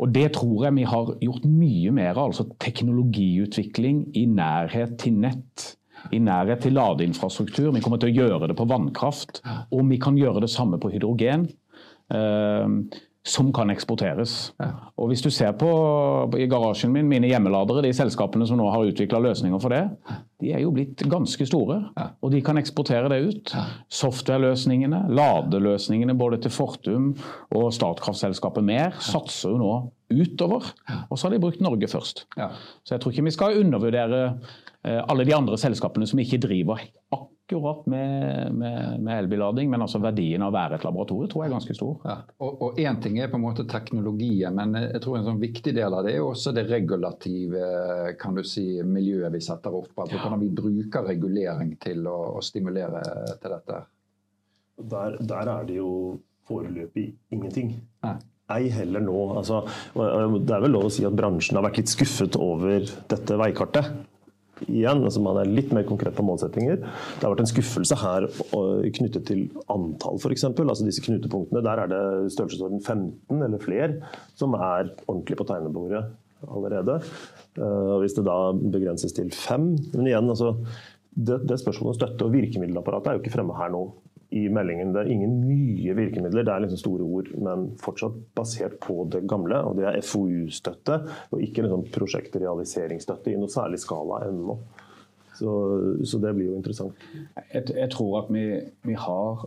[0.00, 2.32] Og Det tror jeg vi har gjort mye mer av.
[2.32, 5.66] altså Teknologiutvikling i nærhet til nett.
[6.10, 7.70] I nærhet til ladeinfrastruktur.
[7.76, 9.42] Vi kommer til å gjøre det på vannkraft.
[9.70, 11.46] Og vi kan gjøre det samme på hydrogen.
[12.10, 12.80] Uh,
[13.26, 14.52] som kan eksporteres.
[14.58, 14.70] Ja.
[14.96, 15.68] Og Hvis du ser på
[16.38, 19.82] i garasjen min, mine hjemmeladere, de selskapene som nå har utvikla løsninger for det,
[20.40, 21.76] de er jo blitt ganske store.
[21.98, 22.06] Ja.
[22.24, 23.52] Og de kan eksportere det ut.
[23.52, 23.66] Ja.
[24.00, 27.10] Softwareløsningene, ladeløsningene både til Fortum
[27.56, 29.74] og Statkraftselskapet Mer satser jo nå
[30.10, 30.72] utover.
[31.10, 32.24] Og så har de brukt Norge først.
[32.34, 34.22] Så jeg tror ikke vi skal undervurdere
[34.84, 36.80] eh, alle de andre selskapene som ikke driver
[37.12, 41.44] akkurat akkurat med, med, med elbillading, men altså verdien av å være et laboratorium tror
[41.44, 41.96] jeg er ganske stor.
[42.06, 42.16] Ja.
[42.46, 45.94] Og én ting er på en måte teknologien, men jeg tror en sånn viktig del
[45.96, 49.92] av det er også det regulative kan du si, miljøet vi setter opp.
[49.96, 50.22] Altså ja.
[50.24, 53.02] Hvordan vi bruker regulering til å, å stimulere
[53.42, 53.80] til dette.
[54.80, 55.94] Der, der, er det jo
[56.48, 57.74] foreløpig ingenting.
[58.06, 58.18] Nei.
[58.50, 59.18] Ei heller nå.
[59.38, 59.60] Altså,
[59.94, 63.92] det er vel lov å si at bransjen har vært litt skuffet over dette veikartet
[64.68, 65.04] igjen.
[65.04, 66.80] altså Man er litt mer konkret på målsettinger.
[66.82, 68.26] Det har vært en skuffelse her
[68.98, 70.46] knyttet til antall, f.eks.
[70.50, 71.64] Altså disse knutepunktene.
[71.66, 72.02] Der er det
[72.34, 73.92] størrelsesorden 15 eller flere
[74.38, 76.04] som er ordentlig på tegnebordet
[76.48, 77.00] allerede.
[77.58, 80.54] Uh, hvis det da begrenses til fem Men igjen, altså,
[81.10, 83.82] det, det spørsmålet om støtte og virkemiddelapparatet er jo ikke fremme her nå
[84.30, 84.92] i meldingen.
[84.94, 89.24] Det er ingen nye virkemidler, det er liksom store ord, men fortsatt basert på det
[89.30, 89.58] gamle.
[89.66, 91.00] og Det er FoU-støtte,
[91.30, 94.58] og ikke liksom prosjektrealiseringsstøtte i noe særlig skala ennå.
[95.40, 95.54] Så,
[96.04, 97.08] så, det blir jo interessant.
[97.54, 98.44] Jeg, jeg tror at vi,
[98.84, 99.46] vi, har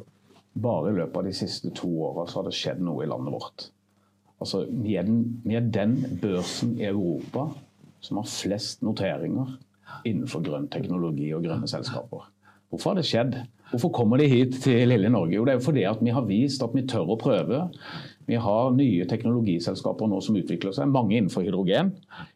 [0.54, 3.36] bare i løpet av de siste to åra så har det skjedd noe i landet
[3.36, 3.68] vårt.
[4.42, 7.52] Altså, vi er, den, vi er den børsen i Europa
[8.04, 9.54] som har flest noteringer
[10.10, 12.26] innenfor grønn teknologi og grønne selskaper.
[12.74, 13.36] Hvorfor har det skjedd?
[13.70, 15.36] Hvorfor kommer de hit til lille Norge?
[15.36, 17.60] Jo, det er jo fordi at vi har vist at vi tør å prøve.
[18.26, 21.92] Vi har nye teknologiselskaper nå som utvikler seg, mange innenfor hydrogen.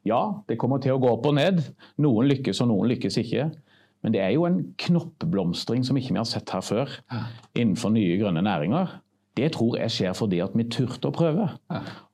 [0.05, 1.63] Ja, det kommer til å gå opp og ned.
[2.05, 3.49] Noen lykkes og noen lykkes ikke.
[4.05, 6.93] Men det er jo en knoppblomstring som ikke vi har sett her før
[7.57, 8.99] innenfor nye grønne næringer.
[9.38, 11.45] Det tror jeg skjer fordi at vi turte å prøve.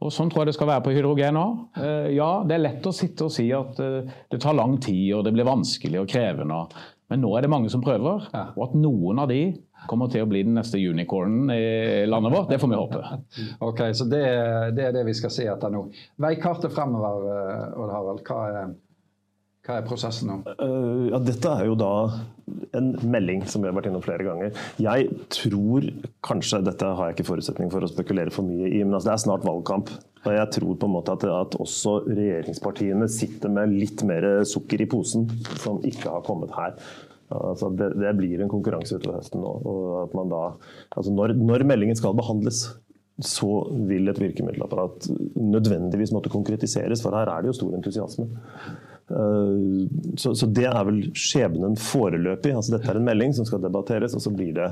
[0.04, 1.62] Og Sånn tror jeg det skal være på hydrogen òg.
[1.80, 5.14] Eh, ja, det er lett å sitte og si at eh, det tar lang tid
[5.16, 6.60] og det blir vanskelig og krevende.
[7.12, 9.42] Men nå er det mange som prøver, og at noen av de
[9.90, 13.02] kommer til å bli den neste unicornen i landet vårt, det får vi håpe.
[13.68, 14.24] Ok, Så det,
[14.78, 15.84] det er det vi skal se etter nå.
[16.24, 18.24] Veikartet fremover, eh, Odd Harald.
[18.28, 18.72] Hva er,
[19.64, 20.42] hva er prosessen nå?
[20.60, 21.92] Uh, ja, dette er jo da
[22.76, 24.58] en melding som vi har vært innom flere ganger.
[24.82, 25.88] Jeg tror
[26.26, 29.16] kanskje, dette har jeg ikke forutsetning for å spekulere for mye i, men altså det
[29.16, 29.94] er snart valgkamp.
[30.24, 34.84] Og jeg tror på en måte at, at, også regjeringspartiene sitter med litt mer sukker
[34.84, 35.30] i posen,
[35.64, 36.76] som ikke har kommet her.
[37.34, 39.52] Altså det, det, blir en konkurranse utover høsten nå.
[39.64, 40.46] og at man da,
[40.94, 42.66] altså når, når, meldingen skal behandles,
[43.24, 45.08] så vil et virkemiddelapparat
[45.40, 48.28] nødvendigvis måtte konkretiseres, for her er det jo stor entusiasme.
[49.14, 52.54] Så, så, det er vel skjebnen foreløpig.
[52.56, 54.70] Altså, dette er en melding som skal debatteres, og så blir det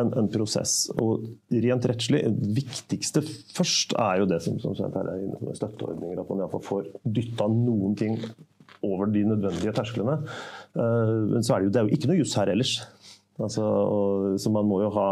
[0.00, 0.88] en, en prosess.
[0.98, 3.22] Og rent rettslig, det viktigste
[3.54, 6.18] først er jo det som, som er inne med støtteordninger.
[6.22, 8.18] At man iallfall får dytta noen ting
[8.86, 10.18] over de nødvendige tersklene.
[10.74, 12.76] Men så er det jo, det er jo ikke noe juss her ellers.
[13.36, 15.08] Altså, og, så man må jo ha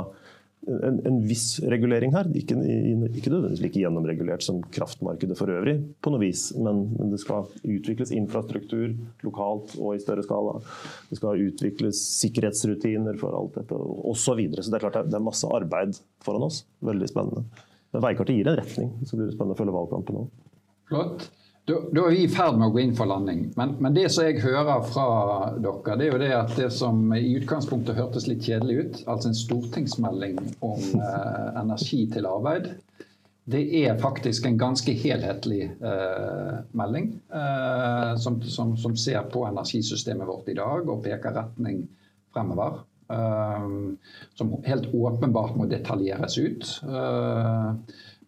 [0.66, 2.28] en, en, viss regulering her.
[2.36, 6.46] Ikke, ikke nødvendigvis like gjennomregulert som kraftmarkedet for øvrig, på noe vis.
[6.56, 8.94] Men, men, det skal utvikles infrastruktur
[9.26, 10.56] lokalt og i større skala.
[11.10, 14.22] Det skal utvikles sikkerhetsrutiner for alt dette osv.
[14.24, 14.64] Så, videre.
[14.64, 16.64] så det er klart det er masse arbeid foran oss.
[16.84, 17.44] Veldig spennende.
[17.94, 20.30] Men Veikartet gir en retning, så blir det spennende å følge valgkampen òg.
[20.90, 21.28] Flott.
[21.64, 23.46] Da, da, er vi i ferd med å gå inn for landing.
[23.56, 25.06] Men, men, det som jeg hører fra
[25.56, 29.30] dere, det er jo det at det som i utgangspunktet hørtes litt kjedelig ut, altså
[29.30, 32.68] en stortingsmelding om eh, energi til arbeid,
[33.48, 40.28] det er faktisk en ganske helhetlig eh, melding eh, som, som, som, ser på energisystemet
[40.28, 41.86] vårt i dag og peker retning
[42.32, 42.82] fremover.
[43.12, 43.68] Eh,
[44.36, 46.70] som helt åpenbart må detaljeres ut.
[46.88, 47.68] Eh,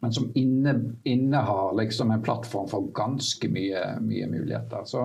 [0.06, 4.84] men som inne, innehar liksom en plattform for ganske mye, mye muligheter.
[4.86, 5.00] Så,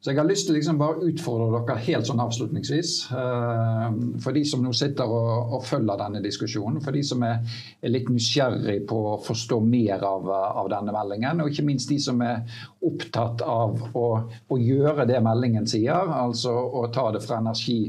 [0.00, 2.90] så, jeg har lyst til liksom bare utfordre dere helt sånn avslutningsvis.
[3.08, 3.86] Uh,
[4.20, 7.40] for de som nå sitter og, og, følger denne diskusjonen, for de som er,
[7.80, 11.96] er litt nysgjerrig på å forstå mer av, av, denne meldingen, og ikke minst de
[12.04, 12.44] som er
[12.84, 17.80] opptatt av å, å gjøre det meldingen sier, altså å ta det fra energi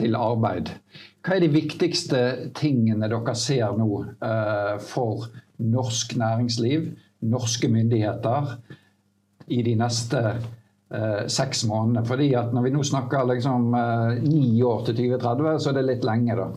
[0.00, 0.72] til arbeid.
[1.20, 2.20] Hva er de viktigste
[2.56, 3.90] tingene dere ser nå
[4.24, 5.28] uh, for
[5.58, 6.90] norsk næringsliv,
[7.26, 8.56] norske myndigheter,
[9.46, 12.04] i de neste eh, seks månedene?
[12.06, 15.86] Fordi at Når vi nå snakker liksom eh, ni år til 2030, så er det
[15.90, 16.36] litt lenge.
[16.36, 16.50] da.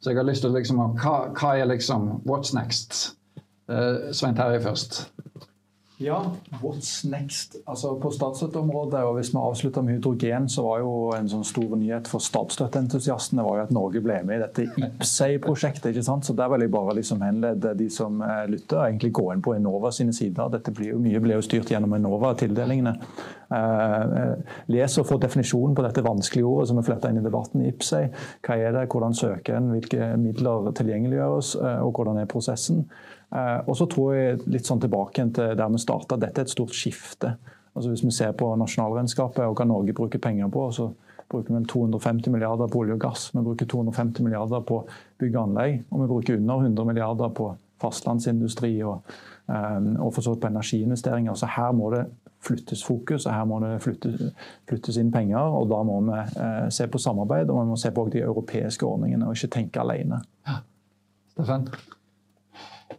[0.00, 3.16] Så jeg har lyst til liksom, hva, hva er liksom What's next?
[4.12, 4.98] Svein Terje først.
[5.98, 6.32] Ja,
[6.62, 7.56] what's next?
[7.66, 11.76] Altså På statsstøtteområdet, og hvis vi avslutter med hydrogen, så var jo en sånn stor
[11.78, 15.92] nyhet for statsstøtteentusiastene var jo at Norge ble med i dette IPSEI-prosjektet.
[15.92, 16.26] ikke sant?
[16.26, 19.54] Så Der vil jeg bare liksom henlede de som eh, lytter, egentlig gå inn på
[19.54, 20.50] Enova sine sider.
[20.50, 22.98] Dette blir jo, Mye blir jo styrt gjennom Enova-tildelingene.
[23.54, 27.28] Eh, eh, les og få definisjonen på dette vanskelige ordet som er fletta inn i
[27.28, 27.62] debatten.
[27.70, 28.08] IPSEI.
[28.42, 31.54] Hva er det, hvordan søker en, hvilke midler tilgjengeliggjøres,
[31.86, 32.88] og hvordan er prosessen?
[33.34, 36.54] Eh, og så tror jeg litt sånn tilbake til der vi starta, dette er et
[36.54, 37.34] stort skifte.
[37.74, 40.92] Altså Hvis vi ser på nasjonalregnskapet og hva Norge bruker penger på, så
[41.28, 43.30] bruker vi 250 milliarder på olje og gass.
[43.34, 44.84] Vi bruker 250 milliarder på
[45.18, 47.48] bygg og anlegg, og vi bruker under 100 milliarder på
[47.82, 49.16] fastlandsindustri og,
[49.48, 51.34] eh, og for så vidt på energiinvesteringer.
[51.34, 52.04] Så her må det
[52.44, 54.30] flyttes fokus, og her må det flyttes,
[54.68, 55.38] flyttes inn penger.
[55.38, 58.86] og Da må vi eh, se på samarbeid og vi må se på de europeiske
[58.86, 60.22] ordningene, og ikke tenke alene.
[60.46, 60.60] Ja.
[61.34, 61.68] Steffen?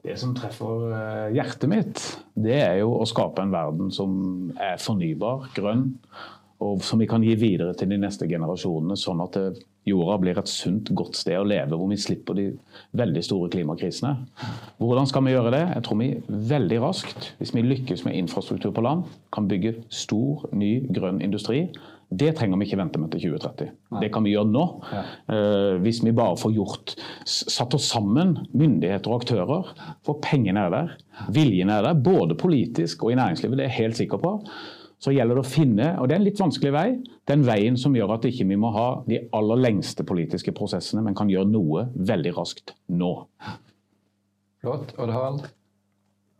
[0.05, 2.01] Det som treffer eh, hjertet mitt,
[2.37, 5.91] det er jo å skape en verden som er fornybar, grønn,
[6.65, 9.37] og som vi kan gi videre til de neste generasjonene, sånn at
[9.85, 12.45] jorda blir et sunt, godt sted å leve, hvor vi slipper de
[12.97, 14.13] veldig store klimakrisene.
[14.81, 15.63] Hvordan skal vi gjøre det?
[15.75, 16.09] Jeg tror vi
[16.53, 19.05] veldig raskt, hvis vi lykkes med infrastruktur på land,
[19.35, 21.67] kan bygge stor, ny grønn industri
[22.19, 23.73] det trenger vi ikke vente med til 2030.
[23.95, 24.03] Nei.
[24.03, 24.63] Det kan vi gjøre nå.
[24.91, 25.03] Ja.
[25.29, 26.95] Uh, hvis vi bare får gjort
[27.27, 29.73] satt oss sammen, myndigheter og aktører.
[30.05, 30.95] For pengene er der,
[31.35, 33.59] viljen er der, både politisk og i næringslivet.
[33.59, 34.37] Det er jeg helt sikker på.
[35.05, 36.87] Så gjelder det å finne, og det er en litt vanskelig vei,
[37.29, 41.03] den veien som gjør at ikke vi ikke må ha de aller lengste politiske prosessene,
[41.05, 43.11] men kan gjøre noe veldig raskt nå.
[44.63, 44.95] Flott.
[44.97, 45.11] Og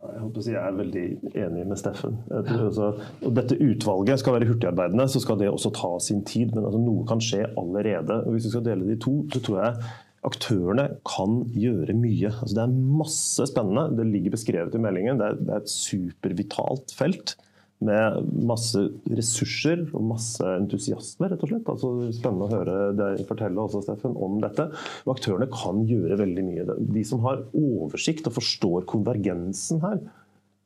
[0.04, 1.04] det håper å si, jeg er veldig
[1.40, 2.18] enig med Steffen.
[2.30, 2.90] Altså,
[3.24, 6.52] og dette utvalget skal være hurtigarbeidende, så skal det også ta sin tid.
[6.54, 8.20] Men altså, noe kan skje allerede.
[8.22, 9.88] og Hvis vi skal dele de to, så tror jeg
[10.26, 12.30] aktørene kan gjøre mye.
[12.34, 13.88] Altså, det er masse spennende.
[13.98, 15.20] Det ligger beskrevet i meldingen.
[15.20, 17.36] Det er, det er et supervitalt felt
[17.84, 18.80] med masse
[19.12, 21.68] ressurser og masse entusiasme, rett og slett.
[21.72, 24.70] Altså, spennende å høre deg fortelle også, Steffen, om dette.
[25.04, 26.78] Og aktørene kan gjøre veldig mye.
[26.96, 30.00] De som har oversikt og forstår konvergensen her,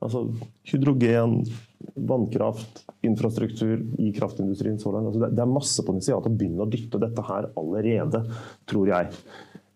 [0.01, 0.23] altså
[0.71, 1.41] hydrogen,
[1.99, 5.11] vannkraft, infrastruktur i kraftindustrien så langt.
[5.11, 8.23] Altså, det er masse potensial til å begynne å dytte dette her allerede,
[8.71, 9.11] tror jeg.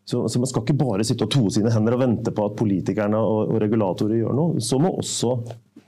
[0.05, 2.57] Så, så, Man skal ikke bare sitte og toe sine hender og vente på at
[2.59, 4.61] politikerne og, og regulatorer gjør noe.
[4.63, 5.39] Så må også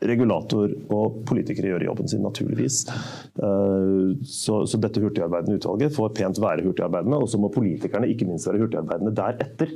[0.06, 2.84] regulator og politikere gjøre jobben sin, naturligvis.
[2.88, 8.28] Eh, så, så dette hurtigarbeidende utvalget får pent være hurtigarbeidende, og så må politikerne ikke
[8.30, 9.74] minst være hurtigarbeidende deretter.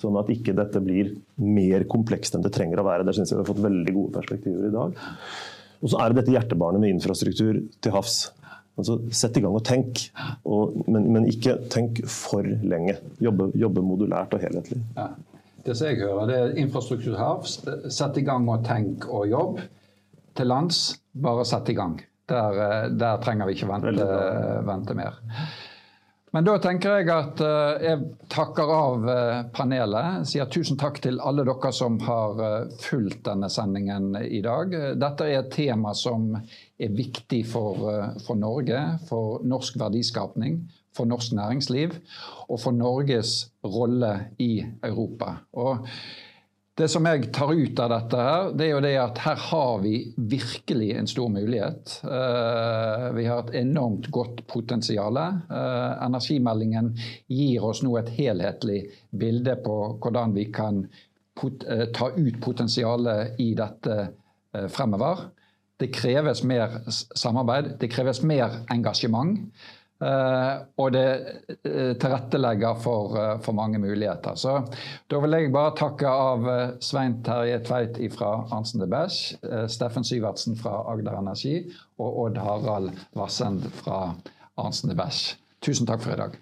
[0.00, 1.12] Sånn at ikke dette blir
[1.44, 3.04] mer komplekst enn det trenger å være.
[3.06, 5.00] Der syns jeg vi har fått veldig gode perspektiver i dag.
[5.80, 8.22] Og så er det dette hjertebarnet med infrastruktur til havs.
[8.80, 10.06] Altså, Sett i gang og tenk,
[10.48, 12.96] og, men, men, ikke tenk for lenge.
[13.20, 14.80] Jobbe, jobbe modulært og helhetlig.
[14.96, 15.10] Ja.
[15.64, 17.58] Det som jeg hører, det er infrastruktur havs.
[17.92, 19.60] Sett i gang og tenk og jobb.
[20.36, 21.98] Til lands, bare sett i gang.
[22.30, 24.06] Der, eh, der trenger vi ikke vente,
[24.66, 25.18] vente mer.
[26.30, 29.08] Men da tenker jeg at uh, jeg takker av
[29.50, 30.28] panelet.
[30.30, 32.38] Sier tusen takk til alle dere som har
[32.84, 34.76] fulgt denne sendingen i dag.
[34.94, 37.82] Dette er et tema som er viktig for,
[38.22, 38.78] for Norge,
[39.10, 40.60] for norsk verdiskapning,
[40.96, 41.94] for norsk næringsliv
[42.48, 45.36] og for Norges rolle i Europa.
[45.52, 45.86] Og
[46.80, 49.80] det som jeg tar ut av dette, her, det er jo det at her har
[49.82, 49.94] vi
[50.30, 51.96] virkelig en stor mulighet.
[52.08, 55.18] Eh, vi har et enormt godt potensial.
[55.20, 56.94] Eh, energimeldingen
[57.28, 58.80] gir oss nå et helhetlig
[59.10, 63.98] bilde på hvordan vi kan eh, ta ut potensialet i dette
[64.72, 65.28] fremover.
[65.80, 69.36] Det kreves mer samarbeid, det kreves mer engasjement.
[70.00, 71.08] Uh, og det
[71.66, 74.38] uh, tilrettelegger for, uh, for, mange muligheter.
[74.40, 74.54] Så
[75.12, 76.48] da vil jeg bare takke av
[76.80, 79.34] Svein Terje Tveit fra Arntzen de Besch,
[79.68, 81.58] Steffen Syvertsen fra Agder Energi
[82.00, 84.14] og Odd Harald Vassend fra
[84.56, 85.36] Arntzen de Besch.
[85.60, 86.40] Tusen takk for i dag.